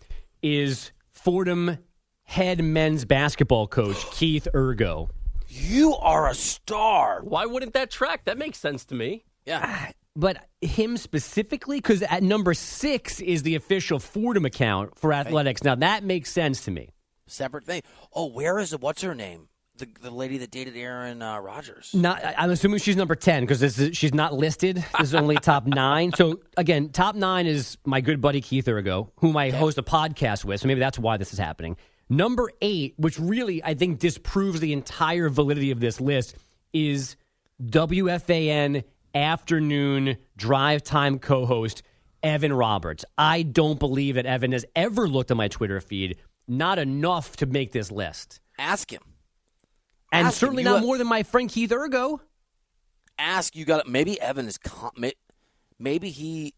[0.42, 1.78] is Fordham
[2.22, 5.10] head men's basketball coach Keith Urgo.
[5.48, 7.20] You are a star.
[7.24, 8.24] Why wouldn't that track?
[8.26, 9.24] That makes sense to me.
[9.44, 9.60] Yeah.
[9.64, 15.64] Ah, but him specifically, because at number six is the official Fordham account for athletics.
[15.64, 16.90] Now that makes sense to me.
[17.30, 17.82] Separate thing.
[18.12, 18.80] Oh, where is it?
[18.80, 19.48] What's her name?
[19.76, 21.90] The the lady that dated Aaron uh, Rodgers.
[21.94, 24.76] Not, I- I'm assuming she's number ten because she's not listed.
[24.98, 26.12] This is only top nine.
[26.12, 30.44] So again, top nine is my good buddy Keith Urgo, whom I host a podcast
[30.44, 30.60] with.
[30.60, 31.76] So maybe that's why this is happening.
[32.10, 36.36] Number eight, which really I think disproves the entire validity of this list,
[36.72, 37.16] is
[37.62, 41.82] WFAN afternoon drive time co-host
[42.22, 43.04] Evan Roberts.
[43.16, 46.18] I don't believe that Evan has ever looked at my Twitter feed.
[46.52, 49.02] Not enough to make this list, Ask him.
[50.12, 52.18] and Ask certainly You not have- more than my friend Keith Urgo.
[53.18, 54.58] ask you got maybe Evan is
[55.78, 56.54] maybe he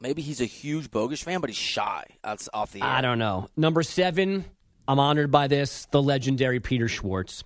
[0.00, 2.88] maybe he's a huge bogus fan but he's shy that's off the air.
[2.88, 3.48] I don't know.
[3.56, 4.44] Number seven,
[4.88, 5.86] I'm honored by this.
[5.92, 7.44] The legendary Peter Schwartz.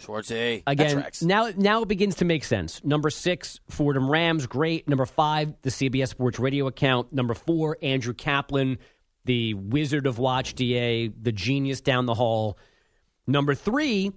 [0.00, 2.82] Schwartzy Again, now now it begins to make sense.
[2.84, 4.88] Number six, Fordham Rams, great.
[4.88, 7.12] Number five, the CBS Sports Radio account.
[7.12, 8.78] Number four, Andrew Kaplan,
[9.24, 12.58] the Wizard of Watch DA, the genius down the hall.
[13.26, 14.12] Number three,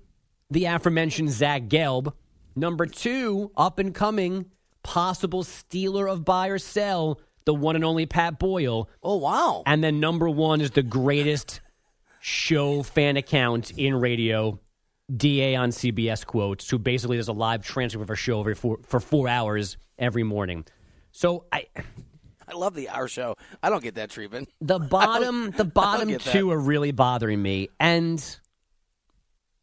[0.49, 2.13] the aforementioned Zach Gelb.
[2.55, 4.45] Number two, up and coming,
[4.83, 8.89] possible stealer of buy or sell, the one and only Pat Boyle.
[9.01, 11.61] oh wow And then number one is the greatest
[12.21, 14.59] show fan account in radio,
[15.15, 18.79] DA on CBS quotes, who basically does a live transcript of our show every four,
[18.83, 20.65] for four hours every morning.
[21.11, 21.67] So I,
[22.47, 26.21] I love the hour show I don't get that treatment the bottom, the bottom get
[26.23, 26.31] that.
[26.31, 28.23] two are really bothering me, and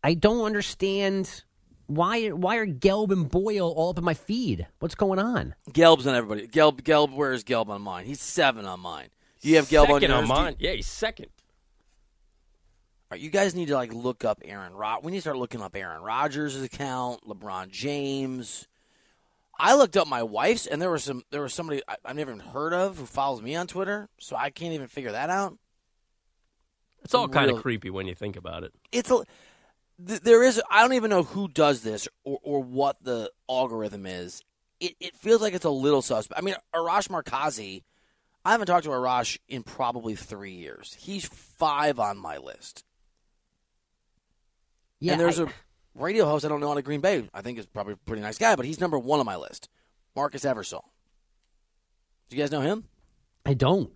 [0.02, 1.44] I don't understand
[1.86, 2.28] why.
[2.28, 4.66] Why are Gelb and Boyle all up in my feed?
[4.78, 5.54] What's going on?
[5.72, 9.08] Gelb's on everybody Gelb Gelb where is Gelb on mine he's seven on mine
[9.42, 10.30] do you have Gelb on yours?
[10.30, 11.26] on Do you- Yeah, he's second.
[13.12, 15.02] All right, you guys need to like look up Aaron Rod.
[15.02, 18.68] We need to start looking up Aaron Rodgers' account, LeBron James.
[19.60, 22.32] I looked up my wife's, and there was some there was somebody I, I've never
[22.32, 25.58] even heard of who follows me on Twitter, so I can't even figure that out.
[27.04, 28.72] It's all kind of creepy when you think about it.
[28.90, 29.22] It's a
[30.06, 34.06] th- there is I don't even know who does this or, or what the algorithm
[34.06, 34.42] is.
[34.80, 36.38] It, it feels like it's a little suspect.
[36.40, 37.82] I mean, Arash Markazi,
[38.46, 40.96] I haven't talked to Arash in probably three years.
[40.98, 42.84] He's five on my list.
[45.00, 45.48] Yeah, and there's I- a
[45.94, 47.28] radio host I don't know out of Green Bay.
[47.34, 49.68] I think is probably a pretty nice guy, but he's number one on my list.
[50.16, 50.84] Marcus Eversole.
[52.28, 52.84] Do you guys know him?
[53.44, 53.90] I don't.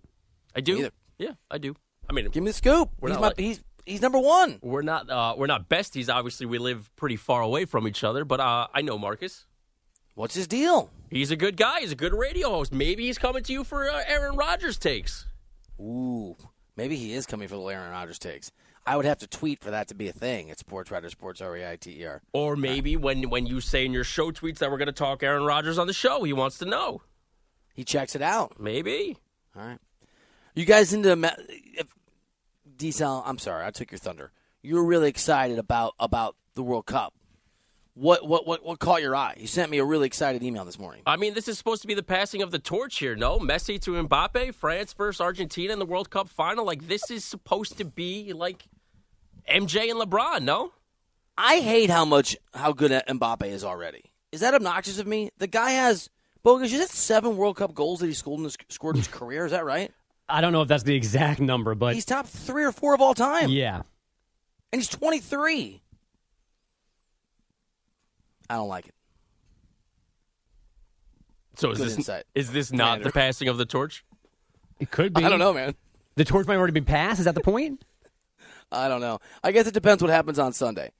[0.55, 0.77] I do.
[0.77, 0.91] Either.
[1.17, 1.75] Yeah, I do.
[2.09, 2.89] I mean, Give me the scoop.
[2.99, 4.59] We're He's, my, like- he's he's number one.
[4.61, 6.13] we're not uh, we're not besties.
[6.13, 8.25] Obviously, we live pretty far away from each other.
[8.25, 9.45] But uh, I know Marcus.
[10.15, 10.91] What's his deal?
[11.09, 11.81] He's a good guy.
[11.81, 12.71] He's a good radio host.
[12.71, 15.25] Maybe he's coming to you for uh, Aaron Rodgers takes.
[15.79, 16.35] Ooh,
[16.77, 18.51] Maybe he is coming for the Aaron Rodgers takes.
[18.87, 21.41] I would have to tweet for that to be a thing It's Sports Writer Sports
[21.41, 22.21] R E I T E R.
[22.33, 25.23] Or maybe when when you say in your show tweets that we're going to talk
[25.23, 27.01] Aaron Rodgers on the show, he wants to know.
[27.73, 28.59] He checks it out.
[28.59, 29.17] Maybe.
[29.55, 29.79] All right.
[30.53, 31.87] You guys into ma- if
[32.77, 33.23] Diesel?
[33.25, 34.31] I'm sorry, I took your thunder.
[34.61, 37.13] You were really excited about about the World Cup.
[37.95, 39.35] What what what what caught your eye?
[39.37, 41.01] You sent me a really excited email this morning.
[41.05, 43.15] I mean, this is supposed to be the passing of the torch here.
[43.15, 46.65] No, Messi to Mbappe, France versus Argentina in the World Cup final.
[46.65, 48.65] Like this is supposed to be like
[49.49, 50.41] MJ and LeBron.
[50.41, 50.71] No,
[51.37, 54.11] I hate how much how good Mbappe is already.
[54.31, 55.29] Is that obnoxious of me?
[55.37, 56.09] The guy has
[56.43, 56.73] bogus.
[56.73, 59.45] Is that seven World Cup goals that he scored in his, scored in his career?
[59.45, 59.91] Is that right?
[60.27, 63.01] I don't know if that's the exact number, but He's top three or four of
[63.01, 63.83] all time, yeah.
[64.73, 65.83] and he's 23.
[68.49, 68.93] I don't like it.
[71.55, 72.23] so is Good this insight.
[72.33, 73.03] is this not Commander.
[73.05, 74.03] the passing of the torch?
[74.79, 75.23] It could be.
[75.23, 75.75] I don't know, man.
[76.15, 77.19] The torch might already been passed.
[77.19, 77.83] Is that the point?
[78.71, 79.19] I don't know.
[79.43, 80.91] I guess it depends what happens on Sunday.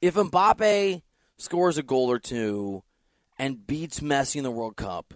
[0.00, 1.02] If Mbappe
[1.36, 2.82] scores a goal or two
[3.38, 5.14] and beats Messi in the World Cup,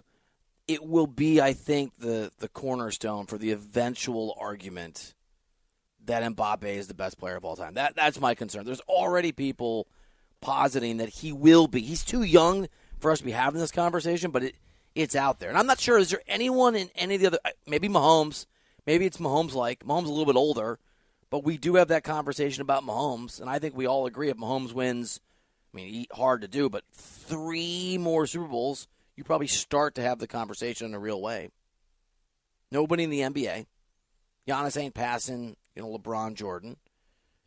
[0.67, 5.13] it will be, I think, the, the cornerstone for the eventual argument
[6.05, 7.75] that Mbappe is the best player of all time.
[7.75, 8.65] That that's my concern.
[8.65, 9.87] There's already people
[10.41, 11.81] positing that he will be.
[11.81, 12.67] He's too young
[12.99, 14.55] for us to be having this conversation, but it
[14.95, 15.49] it's out there.
[15.49, 18.45] And I'm not sure is there anyone in any of the other uh, maybe Mahomes,
[18.85, 19.83] maybe it's Mahomes like.
[19.85, 20.79] Mahomes a little bit older,
[21.29, 24.37] but we do have that conversation about Mahomes, and I think we all agree if
[24.37, 25.19] Mahomes wins,
[25.73, 30.19] I mean, hard to do, but three more Super Bowls, you probably start to have
[30.19, 31.49] the conversation in a real way.
[32.71, 33.65] Nobody in the NBA.
[34.47, 36.77] Giannis ain't passing, you know, LeBron Jordan.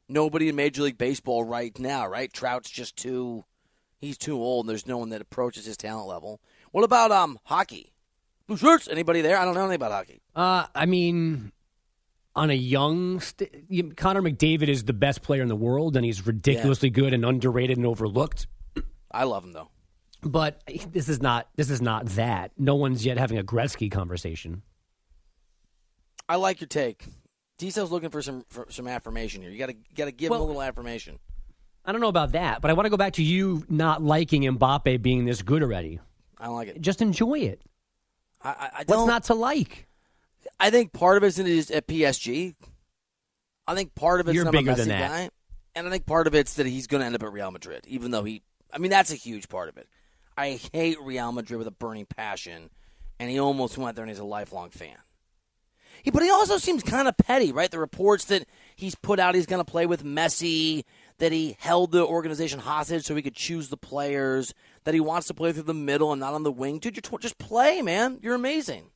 [0.08, 2.32] Nobody in Major League Baseball right now, right?
[2.32, 3.44] Trout's just too
[3.98, 6.40] he's too old and there's no one that approaches his talent level.
[6.70, 7.92] What about um hockey?
[8.46, 8.88] Blue shirts?
[8.88, 9.36] Anybody there?
[9.36, 10.20] I don't know anything about hockey.
[10.34, 11.52] Uh, I mean,
[12.34, 16.26] on a young, st- Connor McDavid is the best player in the world, and he's
[16.26, 18.46] ridiculously good and underrated and overlooked.
[19.10, 19.70] I love him though.
[20.22, 21.48] But this is not.
[21.56, 22.52] This is not that.
[22.58, 24.62] No one's yet having a Gretzky conversation.
[26.28, 27.06] I like your take.
[27.58, 29.50] Diesel's looking for some for some affirmation here.
[29.50, 31.18] You got to got to give him a little affirmation.
[31.84, 34.42] I don't know about that, but I want to go back to you not liking
[34.42, 36.00] Mbappe being this good already.
[36.38, 36.80] I don't like it.
[36.80, 37.62] Just enjoy it.
[38.46, 39.08] I, I, I What's don't.
[39.08, 39.86] not to like?
[40.60, 42.54] I think part of it is at PSG.
[43.66, 45.10] I think part of it's You're that a bigger than that.
[45.10, 45.30] guy,
[45.74, 47.84] and I think part of it's that he's going to end up at Real Madrid,
[47.88, 48.42] even though he.
[48.72, 49.88] I mean, that's a huge part of it.
[50.36, 52.70] I hate Real Madrid with a burning passion,
[53.18, 54.96] and he almost went there, and he's a lifelong fan.
[56.02, 57.70] He, but he also seems kind of petty, right?
[57.70, 60.84] The reports that he's put out he's going to play with Messi,
[61.18, 64.52] that he held the organization hostage so he could choose the players,
[64.84, 66.78] that he wants to play through the middle and not on the wing.
[66.78, 68.18] Dude, tw- just play, man.
[68.22, 68.90] You're amazing.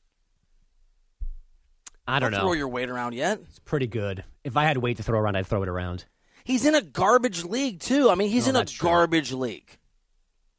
[2.07, 2.39] I don't know.
[2.41, 3.39] throw your weight around yet.
[3.47, 4.23] It's pretty good.
[4.43, 6.05] If I had weight to throw around, I'd throw it around.
[6.43, 8.09] He's in a garbage league too.
[8.09, 8.89] I mean, he's Oh, in a true.
[8.89, 9.77] garbage league.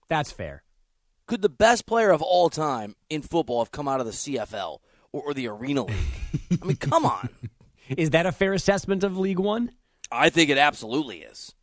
[0.08, 0.62] That's fair.
[1.26, 4.78] Could the best player of all time in football have come out of the CFL
[5.12, 5.96] or, or the Arena League?
[6.62, 7.28] I mean, come on.
[7.88, 9.70] Is that a fair assessment of League One?
[10.12, 11.54] I think it absolutely is.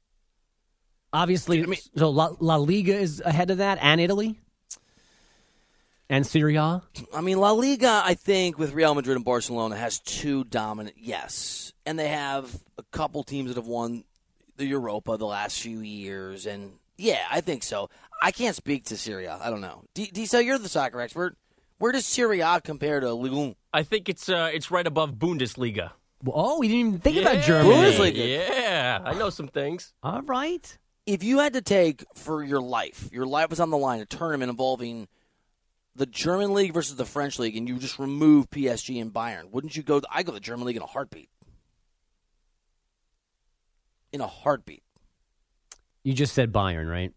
[1.14, 4.40] Obviously, I mean- so La, La Liga is ahead of that, and Italy,
[6.10, 6.82] and Serie A.
[7.14, 11.74] I mean, La Liga, I think, with Real Madrid and Barcelona, has two dominant, yes.
[11.86, 14.04] And they have a couple teams that have won
[14.58, 16.46] the Europa the last few years.
[16.46, 17.90] And yeah, I think so.
[18.22, 19.40] I can't speak to Serie A.
[19.42, 19.84] I don't know.
[19.94, 21.38] D- Diesel, you're the soccer expert.
[21.78, 23.56] Where does Serie A compare to Ligue 1?
[23.74, 25.92] I think it's uh, it's right above Bundesliga.
[26.28, 27.76] Oh, we didn't even think yeah, about Germany.
[27.76, 28.48] Bundesliga.
[28.48, 29.94] Yeah, I know some things.
[30.04, 30.78] All right.
[31.06, 34.06] if you had to take for your life, your life was on the line, a
[34.06, 35.08] tournament involving
[35.96, 39.76] the German league versus the French league, and you just remove PSG and Bayern, wouldn't
[39.76, 40.02] you go?
[40.12, 41.30] I go to the German league in a heartbeat.
[44.12, 44.84] In a heartbeat.
[46.04, 47.12] You just said Bayern, right?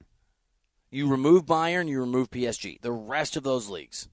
[0.90, 2.80] You remove Bayern, you remove PSG.
[2.80, 4.08] The rest of those leagues.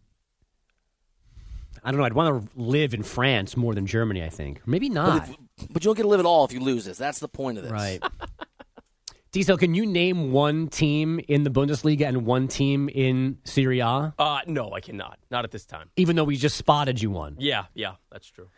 [1.83, 2.05] I don't know.
[2.05, 4.23] I'd want to live in France more than Germany.
[4.23, 5.29] I think maybe But, not.
[5.29, 5.35] if,
[5.71, 6.97] but you don't get to live at all if you lose this.
[6.97, 7.71] That's the point of this.
[7.73, 8.01] Right.
[9.31, 14.11] Diesel, can you name one team in the Bundesliga and one team in Serie A?
[14.17, 15.19] Uh, no, I cannot.
[15.29, 15.91] Not at this time.
[15.97, 17.35] Even though we just spotted you one.
[17.37, 18.49] Yeah, yeah, that's true.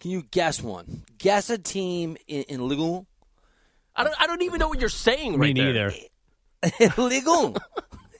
[0.00, 1.04] Can you guess one?
[1.18, 3.06] Guess a team in, in Ligue 1.
[3.94, 4.14] I don't.
[4.20, 5.38] I don't even know what you're saying.
[5.38, 5.92] Me right there.
[6.66, 6.94] neither.
[7.02, 7.54] Ligue 1.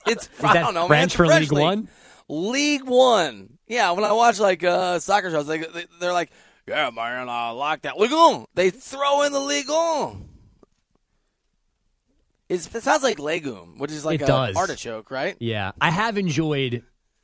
[0.07, 0.87] It's Is I don't know, man.
[0.87, 1.89] French It's for French League One?
[2.29, 3.56] League One.
[3.67, 6.31] Yeah, when I watch like uh, soccer shows, they, they they're like,
[6.67, 10.17] "Yeah, man, uh, lock that League One." They throw in the.
[12.49, 14.55] It's, it sounds like legume, which is like It does.
[14.55, 15.35] artichoke, right?
[15.39, 16.83] Yeah, I have enjoyed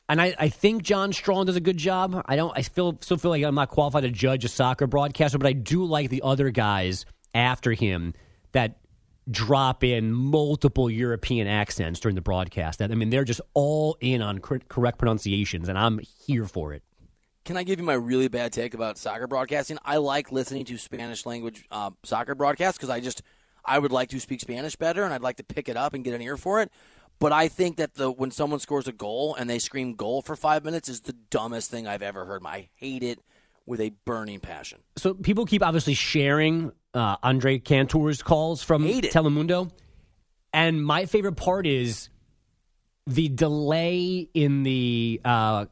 [0.10, 2.22] and I, I think John Strong does a good job.
[2.26, 2.52] I don't.
[2.56, 5.54] I feel still feel like I'm not qualified to judge a soccer broadcaster, but I
[5.54, 8.14] do like the other guys after him
[8.52, 8.78] that
[9.30, 12.80] drop in multiple European accents during the broadcast.
[12.80, 16.84] That I mean, they're just all in on correct pronunciations, and I'm here for it.
[17.46, 19.78] Can I give you my really bad take about soccer broadcasting?
[19.84, 23.22] I like listening to Spanish language uh, soccer broadcasts because I just
[23.66, 26.04] I would like to speak Spanish better and I'd like to pick it up and
[26.04, 26.72] get an ear for it.
[27.20, 30.36] But I think that the when someone scores a goal and they scream goal for
[30.36, 32.42] five minutes is the dumbest thing I've ever heard.
[32.46, 33.20] I hate it
[33.66, 34.80] with a burning passion.
[34.98, 38.84] So people keep obviously sharing uh, Andrés Cantor's calls from.
[39.12, 39.72] Telemundo,
[40.54, 42.10] and my favorite part is
[43.08, 45.66] the delay in the uh,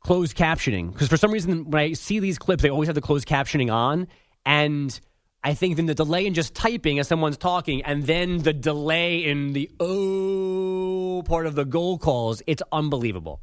[0.00, 0.92] closed captioning.
[0.92, 3.72] Because for some reason, when I see these clips, they always have the closed captioning
[3.72, 4.08] on,
[4.46, 4.98] and
[5.44, 9.24] I think then the delay in just typing as someone's talking, and then the delay
[9.24, 13.40] in the oh part of the goal calls, it's unbelievable.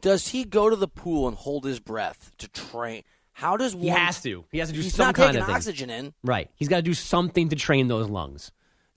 [0.00, 3.02] Does he go to the pool and hold his breath to train?
[3.32, 3.84] How does one?
[3.84, 4.44] He has to.
[4.50, 5.56] He has to do He's some not kind taking of thing.
[5.56, 6.14] oxygen in.
[6.22, 6.50] Right.
[6.54, 8.52] He's got to do something to train those lungs.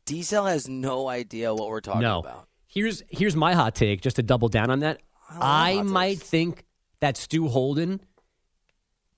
[0.06, 2.20] Diesel has no idea what we're talking no.
[2.20, 2.48] about.
[2.68, 5.00] Here's here's my hot take, just to double down on that.
[5.30, 6.30] I I, might takes.
[6.30, 6.66] think
[7.00, 8.02] that Stu Holden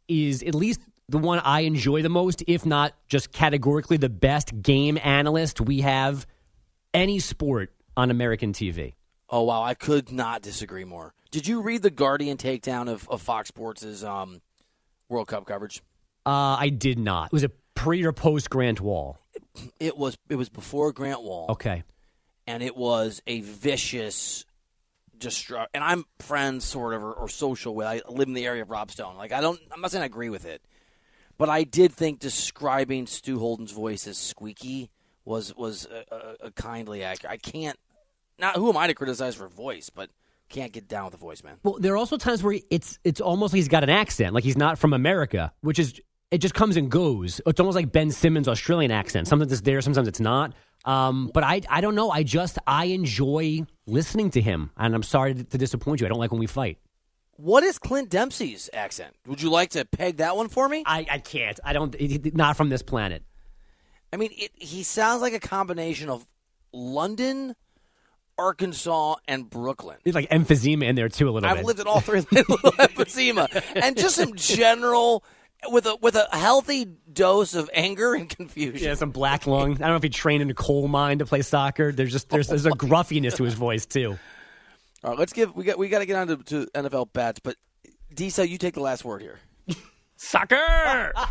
[0.08, 4.62] is at least the one I enjoy the most, if not just categorically the best
[4.62, 6.26] game analyst we have
[6.94, 8.94] any sport on American TV.
[9.30, 11.14] Oh wow, I could not disagree more.
[11.32, 14.42] Did you read the Guardian takedown of, of Fox Sports' um,
[15.10, 15.82] World Cup coverage?
[16.26, 17.28] Uh, I did not.
[17.28, 19.18] It was a pre or post Grant Wahl.
[19.80, 21.84] It was it was before Grant Wahl, Okay.
[22.46, 24.46] and it was a vicious
[25.18, 25.68] destruct.
[25.74, 27.88] And I'm friends, sort of, or, or social with.
[27.88, 29.16] I live in the area of Rob Stone.
[29.18, 29.60] Like I don't.
[29.72, 30.62] I'm not saying I agree with it,
[31.38, 34.90] but I did think describing Stu Holden's voice as squeaky
[35.26, 37.26] was was a, a, a kindly act.
[37.28, 37.78] I can't.
[38.40, 40.10] Not who am I to criticize for voice, but
[40.50, 41.58] can't get down with the voice, man.
[41.64, 44.44] Well, there are also times where it's it's almost like he's got an accent, like
[44.44, 46.00] he's not from America, which is
[46.32, 47.42] it just comes and goes.
[47.46, 49.28] It's almost like Ben Simmons' Australian accent.
[49.28, 50.54] Sometimes it's there, sometimes it's not.
[50.86, 52.10] Um, but I I don't know.
[52.10, 56.08] I just I enjoy listening to him, and I'm sorry to, disappoint you.
[56.08, 56.78] I don't like when we fight.
[57.36, 59.14] What is Clint Dempsey's accent?
[59.28, 60.84] Would you like to peg that one for me?
[60.86, 61.60] I, I can't.
[61.64, 61.96] I don't.
[62.36, 63.24] Not from this planet.
[64.12, 66.26] I mean, it, he sounds like a combination of
[66.72, 67.56] London,
[68.38, 69.98] Arkansas, and Brooklyn.
[70.04, 71.66] There's like emphysema in there too a little I've bit.
[71.66, 75.24] lived in all three of the little emphysema, and just some general
[75.70, 78.88] with a with a healthy dose of anger and confusion.
[78.88, 79.74] yeah, some black lung.
[79.74, 81.92] I don't know if he trained in a coal mine to play soccer.
[81.92, 84.18] There's just there's there's a gruffiness to his voice too.
[85.04, 87.40] All right, let's give we got we got to get on to, to NFL bets,
[87.40, 87.56] but
[88.14, 89.40] Diesel, you take the last word here.
[90.18, 91.14] Soccer!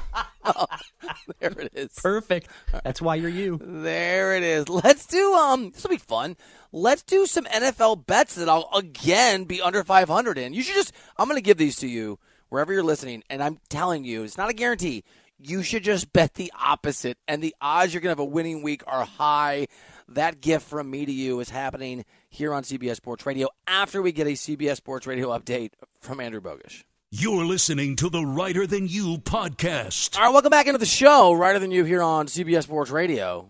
[1.40, 1.92] There it is.
[1.94, 2.48] Perfect.
[2.84, 3.58] That's why you're you.
[3.60, 4.68] There it is.
[4.68, 6.36] Let's do um this will be fun.
[6.72, 10.54] Let's do some NFL bets that I'll again be under 500 in.
[10.54, 12.18] You should just I'm going to give these to you
[12.48, 15.02] wherever you're listening and I'm telling you, it's not a guarantee.
[15.38, 18.62] You should just bet the opposite and the odds you're going to have a winning
[18.62, 19.66] week are high.
[20.08, 24.12] That gift from me to you is happening here on CBS Sports Radio after we
[24.12, 26.84] get a CBS Sports Radio update from Andrew Bogusch.
[27.18, 30.18] You're listening to the Reiter Than You podcast.
[30.18, 31.32] All right, welcome back into the show.
[31.32, 33.48] Reiter than you here on CBS Sports Radio.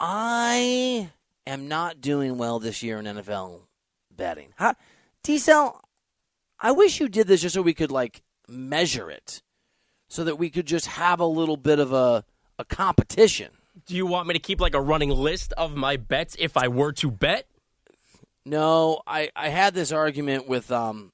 [0.00, 1.10] I
[1.46, 3.60] am not doing well this year in NFL
[4.10, 4.54] betting.
[4.56, 4.74] How,
[5.22, 5.84] T-Cell,
[6.58, 9.42] I wish you did this just so we could like measure it,
[10.08, 12.24] so that we could just have a little bit of a
[12.58, 13.50] a competition.
[13.84, 16.68] Do you want me to keep like a running list of my bets if I
[16.68, 17.46] were to bet?
[18.46, 21.12] No, I I had this argument with um,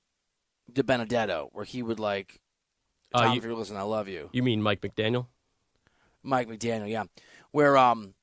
[0.72, 2.40] De Benedetto where he would like,
[3.14, 4.28] Uh, Tom, you- if you're listening, I love you.
[4.32, 5.26] You mean Mike McDaniel?
[6.22, 7.04] Mike McDaniel, yeah,
[7.52, 8.14] where um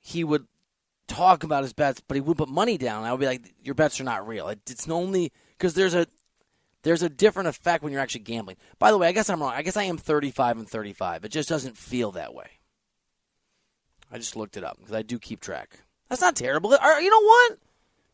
[0.00, 0.46] he would
[1.06, 3.04] talk about his bets, but he would put money down.
[3.04, 4.48] I would be like, "Your bets are not real.
[4.48, 6.06] It, it's only because there's a
[6.82, 9.52] there's a different effect when you're actually gambling." By the way, I guess I'm wrong.
[9.52, 11.24] I guess I am 35 and 35.
[11.24, 12.60] It just doesn't feel that way.
[14.10, 15.80] I just looked it up because I do keep track.
[16.08, 16.70] That's not terrible.
[16.70, 17.58] You know what?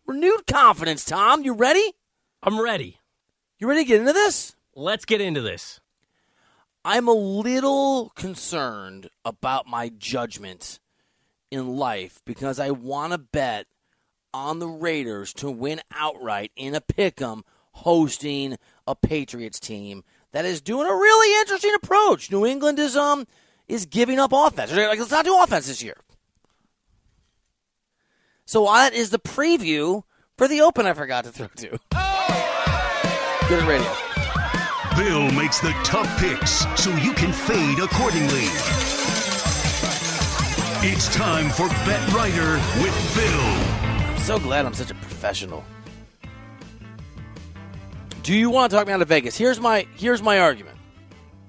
[0.06, 1.44] Renewed confidence, Tom.
[1.44, 1.92] You ready?
[2.42, 2.98] I'm ready.
[3.58, 4.56] You ready to get into this?
[4.74, 5.80] Let's get into this.
[6.84, 10.80] I'm a little concerned about my judgment
[11.50, 13.66] in life because I want to bet
[14.35, 20.02] on the Raiders to win outright in a pick 'em hosting a Patriots team
[20.33, 22.31] that is doing a really interesting approach.
[22.31, 23.26] New England is um
[23.68, 24.72] is giving up offense.
[24.72, 25.96] They're like, let's not do offense this year.
[28.44, 30.02] So that is the preview
[30.37, 31.79] for the open I forgot to throw to.
[33.46, 33.92] Good at radio.
[34.96, 38.44] Bill makes the tough picks so you can fade accordingly.
[40.86, 43.40] It's time for Bet Reiter with Bill.
[44.08, 45.62] I'm so glad I'm such a professional.
[48.22, 49.36] Do you want to talk me out of Vegas?
[49.36, 50.78] Here's my here's my argument.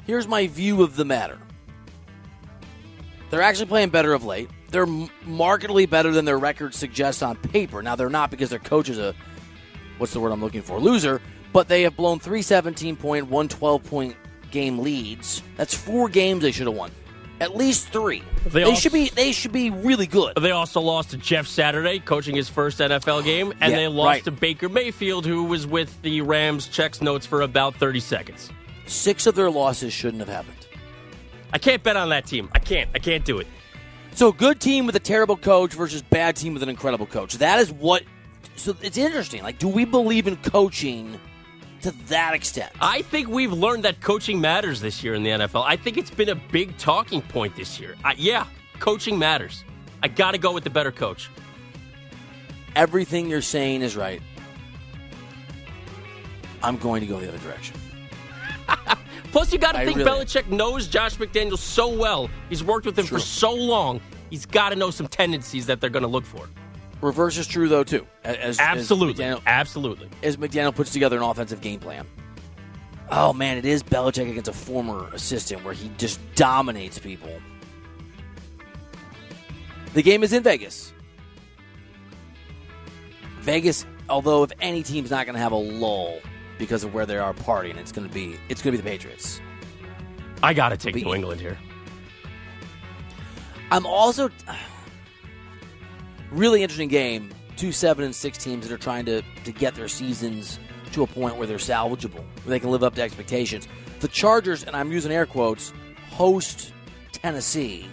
[0.05, 1.39] Here's my view of the matter.
[3.29, 4.49] They're actually playing better of late.
[4.69, 4.87] They're
[5.23, 7.81] markedly better than their record suggests on paper.
[7.81, 9.15] Now they're not because their coach is a
[9.97, 10.77] what's the word I'm looking for?
[10.77, 11.21] Loser,
[11.56, 14.18] but they have blown three 17 point, one 12 point
[14.51, 15.41] game leads.
[15.56, 16.91] That's four games they should have won.
[17.39, 18.24] At least three.
[18.43, 19.08] They, they also, should be.
[19.08, 20.36] They should be really good.
[20.36, 24.08] They also lost to Jeff Saturday, coaching his first NFL game, and yeah, they lost
[24.08, 24.24] right.
[24.26, 28.51] to Baker Mayfield, who was with the Rams checks notes for about thirty seconds.
[28.86, 30.68] Six of their losses shouldn't have happened.
[31.53, 32.49] I can't bet on that team.
[32.53, 32.89] I can't.
[32.93, 33.47] I can't do it.
[34.14, 37.36] So, good team with a terrible coach versus bad team with an incredible coach.
[37.36, 38.03] That is what.
[38.58, 39.41] So it's interesting.
[39.41, 41.18] Like, do we believe in coaching?
[41.86, 42.71] To that extent.
[42.81, 45.63] I think we've learned that coaching matters this year in the NFL.
[45.65, 47.95] I think it's been a big talking point this year.
[48.03, 48.47] Uh, yeah,
[48.79, 49.63] coaching matters.
[50.01, 51.29] I got to go with the better coach.
[52.75, 54.19] Everything you're saying is right.
[56.63, 57.77] I'm going to go the other direction.
[59.31, 62.31] Plus, you got to think really Belichick knows Josh McDaniels so well.
[62.49, 63.19] He's worked with him True.
[63.19, 64.01] for so long.
[64.31, 66.49] He's got to know some tendencies that they're going to look for.
[67.06, 68.08] Reverse is true though too.
[68.24, 70.10] As, absolutely, as McDaniel, absolutely.
[70.24, 72.08] As McDaniel puts together an offensive game plan.
[73.12, 77.32] Oh man, it is Belichick against a former assistant where he just dominates people.
[79.93, 80.93] The game is in Vegas.
[83.41, 86.20] Vegas, although if any team's not going to have a lull
[86.58, 88.89] because of where they are partying, it's going to be it's going to be the
[88.89, 89.39] Patriots.
[90.41, 91.60] I got to take New England here.
[93.70, 94.32] I'm also
[96.32, 97.30] really interesting game.
[97.55, 100.59] Two seven and six teams that are trying to, to get their seasons
[100.91, 103.67] to a point where they're salvageable, where they can live up to expectations.
[104.01, 105.73] The Chargers, and I'm using air quotes,
[106.09, 106.73] host
[107.11, 107.88] Tennessee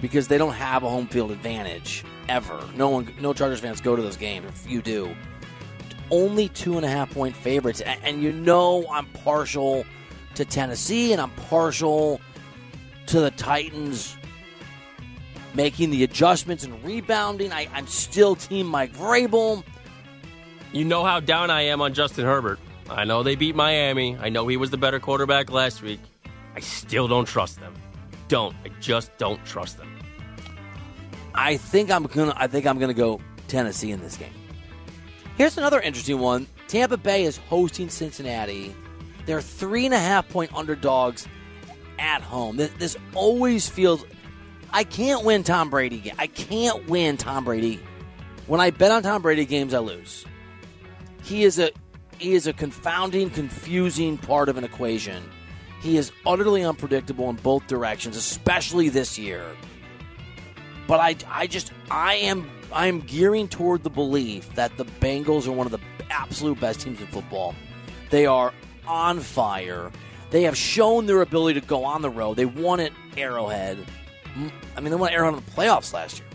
[0.00, 2.62] because they don't have a home field advantage ever.
[2.76, 4.46] No one, no Chargers fans go to those games.
[4.48, 5.14] If you do,
[6.10, 9.84] only two and a half point favorites, and, and you know I'm partial
[10.34, 12.20] to Tennessee, and I'm partial
[13.06, 14.16] to the Titans
[15.54, 17.52] making the adjustments and rebounding.
[17.52, 19.64] I, am still Team Mike Vrabel.
[20.72, 22.58] You know how down I am on Justin Herbert.
[22.90, 24.16] I know they beat Miami.
[24.20, 26.00] I know he was the better quarterback last week.
[26.54, 27.74] I still don't trust them.
[28.28, 28.54] Don't.
[28.64, 29.90] I just don't trust them.
[31.34, 32.34] I think I'm gonna.
[32.36, 34.32] I think I'm gonna go Tennessee in this game.
[35.36, 36.46] Here's another interesting one.
[36.68, 38.74] Tampa Bay is hosting Cincinnati.
[39.26, 41.26] They're three and a half point underdogs
[41.98, 42.56] at home.
[42.56, 44.04] This, this always feels
[44.74, 46.12] I can't win Tom Brady.
[46.18, 47.80] I can't win Tom Brady.
[48.48, 50.26] When I bet on Tom Brady games, I lose.
[51.22, 51.70] He is a
[52.18, 55.22] he is a confounding, confusing part of an equation.
[55.80, 59.44] He is utterly unpredictable in both directions, especially this year.
[60.88, 65.46] But I, I just I am I am gearing toward the belief that the Bengals
[65.46, 67.54] are one of the absolute best teams in football.
[68.10, 68.52] They are
[68.88, 69.92] on fire.
[70.30, 72.34] They have shown their ability to go on the road.
[72.34, 73.78] They won at Arrowhead.
[74.76, 76.28] I mean, they won Arrowhead in the playoffs last year.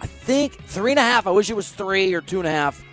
[0.00, 1.26] I think three and a half.
[1.26, 2.84] I wish it was three or two and a half.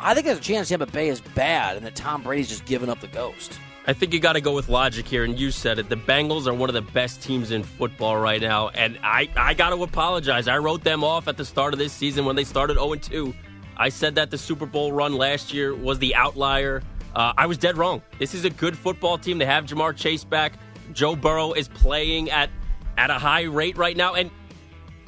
[0.00, 2.88] I think there's a chance Tampa Bay is bad and that Tom Brady's just giving
[2.88, 3.58] up the ghost.
[3.86, 5.88] I think you got to go with logic here, and you said it.
[5.88, 9.54] The Bengals are one of the best teams in football right now, and I, I
[9.54, 10.46] got to apologize.
[10.46, 13.34] I wrote them off at the start of this season when they started 0 2.
[13.76, 16.82] I said that the Super Bowl run last year was the outlier.
[17.16, 18.02] Uh, I was dead wrong.
[18.20, 19.38] This is a good football team.
[19.38, 20.52] They have Ja'Marr Chase back.
[20.92, 22.50] Joe Burrow is playing at
[22.96, 24.30] at a high rate right now, and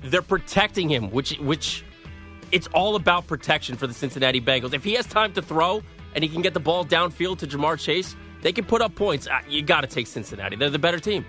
[0.02, 1.84] they're protecting him, which which
[2.52, 4.74] it's all about protection for the Cincinnati Bengals.
[4.74, 5.82] If he has time to throw
[6.14, 9.26] and he can get the ball downfield to Ja'Marr Chase, they can put up points.
[9.26, 10.56] Uh, you got to take Cincinnati.
[10.56, 11.24] They're the better team.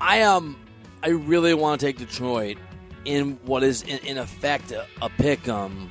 [0.00, 0.58] I um
[1.02, 2.58] I really want to take Detroit
[3.04, 5.88] in what is in, in effect a, a pick 'em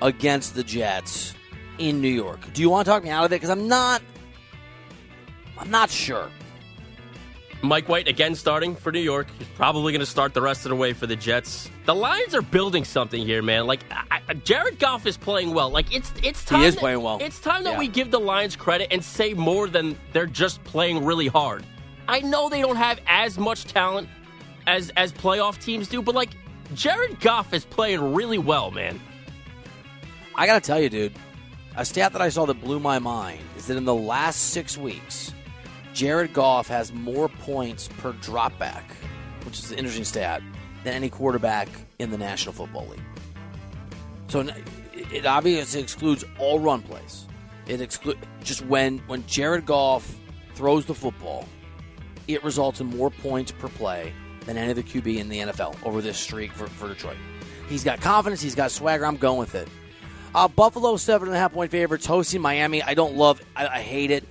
[0.00, 1.34] against the Jets
[1.78, 2.40] in New York.
[2.52, 3.36] Do you want to talk me out of it?
[3.36, 4.02] Because I'm not.
[5.58, 6.28] I'm not sure.
[7.62, 9.28] Mike White again starting for New York.
[9.38, 11.70] He's probably going to start the rest of the way for the Jets.
[11.86, 13.66] The Lions are building something here, man.
[13.66, 15.70] Like I, Jared Goff is playing well.
[15.70, 16.60] Like it's it's time.
[16.60, 17.18] He is that, playing well.
[17.20, 17.78] It's time that yeah.
[17.78, 21.64] we give the Lions credit and say more than they're just playing really hard.
[22.08, 24.08] I know they don't have as much talent
[24.66, 26.30] as as playoff teams do, but like
[26.74, 29.00] Jared Goff is playing really well, man.
[30.34, 31.12] I got to tell you, dude.
[31.76, 34.76] A stat that I saw that blew my mind is that in the last six
[34.76, 35.32] weeks
[35.92, 38.84] Jared Goff has more points per dropback,
[39.44, 40.42] which is an interesting stat,
[40.84, 41.68] than any quarterback
[41.98, 43.02] in the National Football League.
[44.28, 44.46] So
[44.94, 47.26] it obviously excludes all run plays.
[47.66, 50.18] It excludes just when when Jared Goff
[50.54, 51.46] throws the football,
[52.28, 54.12] it results in more points per play
[54.46, 57.16] than any other QB in the NFL over this streak for, for Detroit.
[57.68, 58.40] He's got confidence.
[58.40, 59.06] He's got swagger.
[59.06, 59.68] I'm going with it.
[60.34, 62.82] Uh, Buffalo seven and a half point favorites hosting Miami.
[62.82, 63.40] I don't love.
[63.54, 64.26] I, I hate it.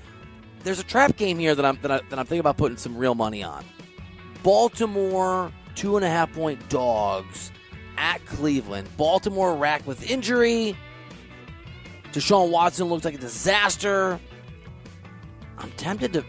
[0.63, 2.95] There's a trap game here that I'm that, I, that I'm thinking about putting some
[2.97, 3.63] real money on.
[4.43, 7.51] Baltimore two and a half point dogs
[7.97, 8.87] at Cleveland.
[8.97, 10.75] Baltimore racked with injury.
[12.11, 14.19] Deshaun Watson looks like a disaster.
[15.57, 16.23] I'm tempted to.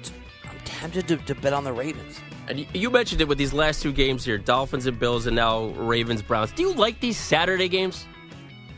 [0.48, 2.20] I'm tempted to, to bet on the Ravens.
[2.48, 5.36] And you- you mentioned it with these last two games here Dolphins and Bills, and
[5.36, 6.52] now Ravens Browns.
[6.52, 8.06] Do you like these Saturday games?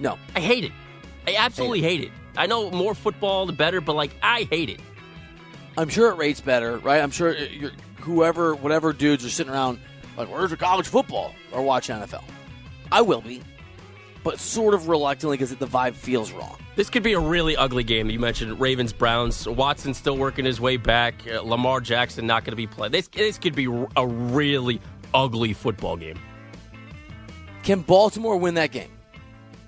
[0.01, 0.73] No, I hate it.
[1.27, 2.11] I absolutely hate it.
[2.37, 4.81] I know more football, the better, but like, I hate it.
[5.77, 7.03] I'm sure it rates better, right?
[7.03, 9.81] I'm sure you're, whoever, whatever dudes are sitting around
[10.17, 12.23] like, where's the college football or watching NFL?
[12.93, 13.43] I will be,
[14.23, 16.57] but sort of reluctantly because the vibe feels wrong.
[16.77, 18.11] This could be a really ugly game.
[18.11, 19.49] You mentioned Ravens Browns.
[19.49, 21.15] Watson still working his way back.
[21.27, 22.93] Uh, Lamar Jackson not going to be playing.
[22.93, 23.67] This this could be
[23.97, 24.81] a really
[25.13, 26.19] ugly football game.
[27.63, 28.91] Can Baltimore win that game?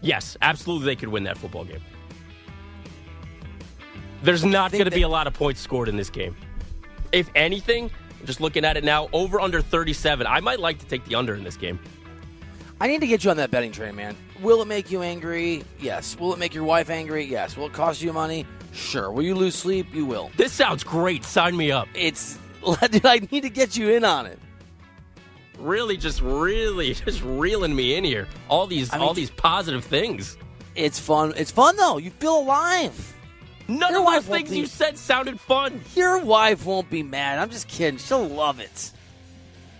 [0.02, 1.80] Yes, absolutely, they could win that football game.
[4.26, 6.36] There's not going to be a lot of points scored in this game.
[7.12, 7.92] If anything,
[8.24, 10.26] just looking at it now, over under 37.
[10.26, 11.78] I might like to take the under in this game.
[12.80, 14.16] I need to get you on that betting train, man.
[14.42, 15.62] Will it make you angry?
[15.78, 16.18] Yes.
[16.18, 17.24] Will it make your wife angry?
[17.24, 17.56] Yes.
[17.56, 18.44] Will it cost you money?
[18.72, 19.12] Sure.
[19.12, 19.86] Will you lose sleep?
[19.94, 20.32] You will.
[20.36, 21.24] This sounds great.
[21.24, 21.86] Sign me up.
[21.94, 22.36] It's.
[22.90, 24.40] Dude, I need to get you in on it.
[25.60, 28.26] Really, just really, just reeling me in here.
[28.48, 30.36] All these, I mean, all these positive things.
[30.74, 31.32] It's fun.
[31.36, 31.98] It's fun though.
[31.98, 33.15] You feel alive.
[33.68, 35.80] None Your of those things be- you said sounded fun.
[35.94, 37.38] Your wife won't be mad.
[37.38, 37.98] I'm just kidding.
[37.98, 38.92] She'll love it.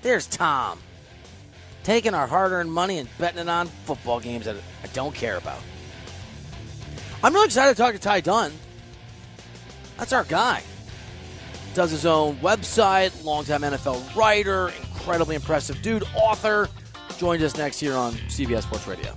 [0.03, 0.79] There's Tom.
[1.85, 5.37] Taking our hard earned money and betting it on football games that I don't care
[5.37, 5.61] about.
[7.23, 8.53] I'm really excited to talk to Ty Dunne.
[9.99, 10.63] That's our guy.
[11.75, 16.69] Does his own website, longtime NFL writer, incredibly impressive dude, author.
[17.19, 19.15] Joins us next here on CBS Sports Radio.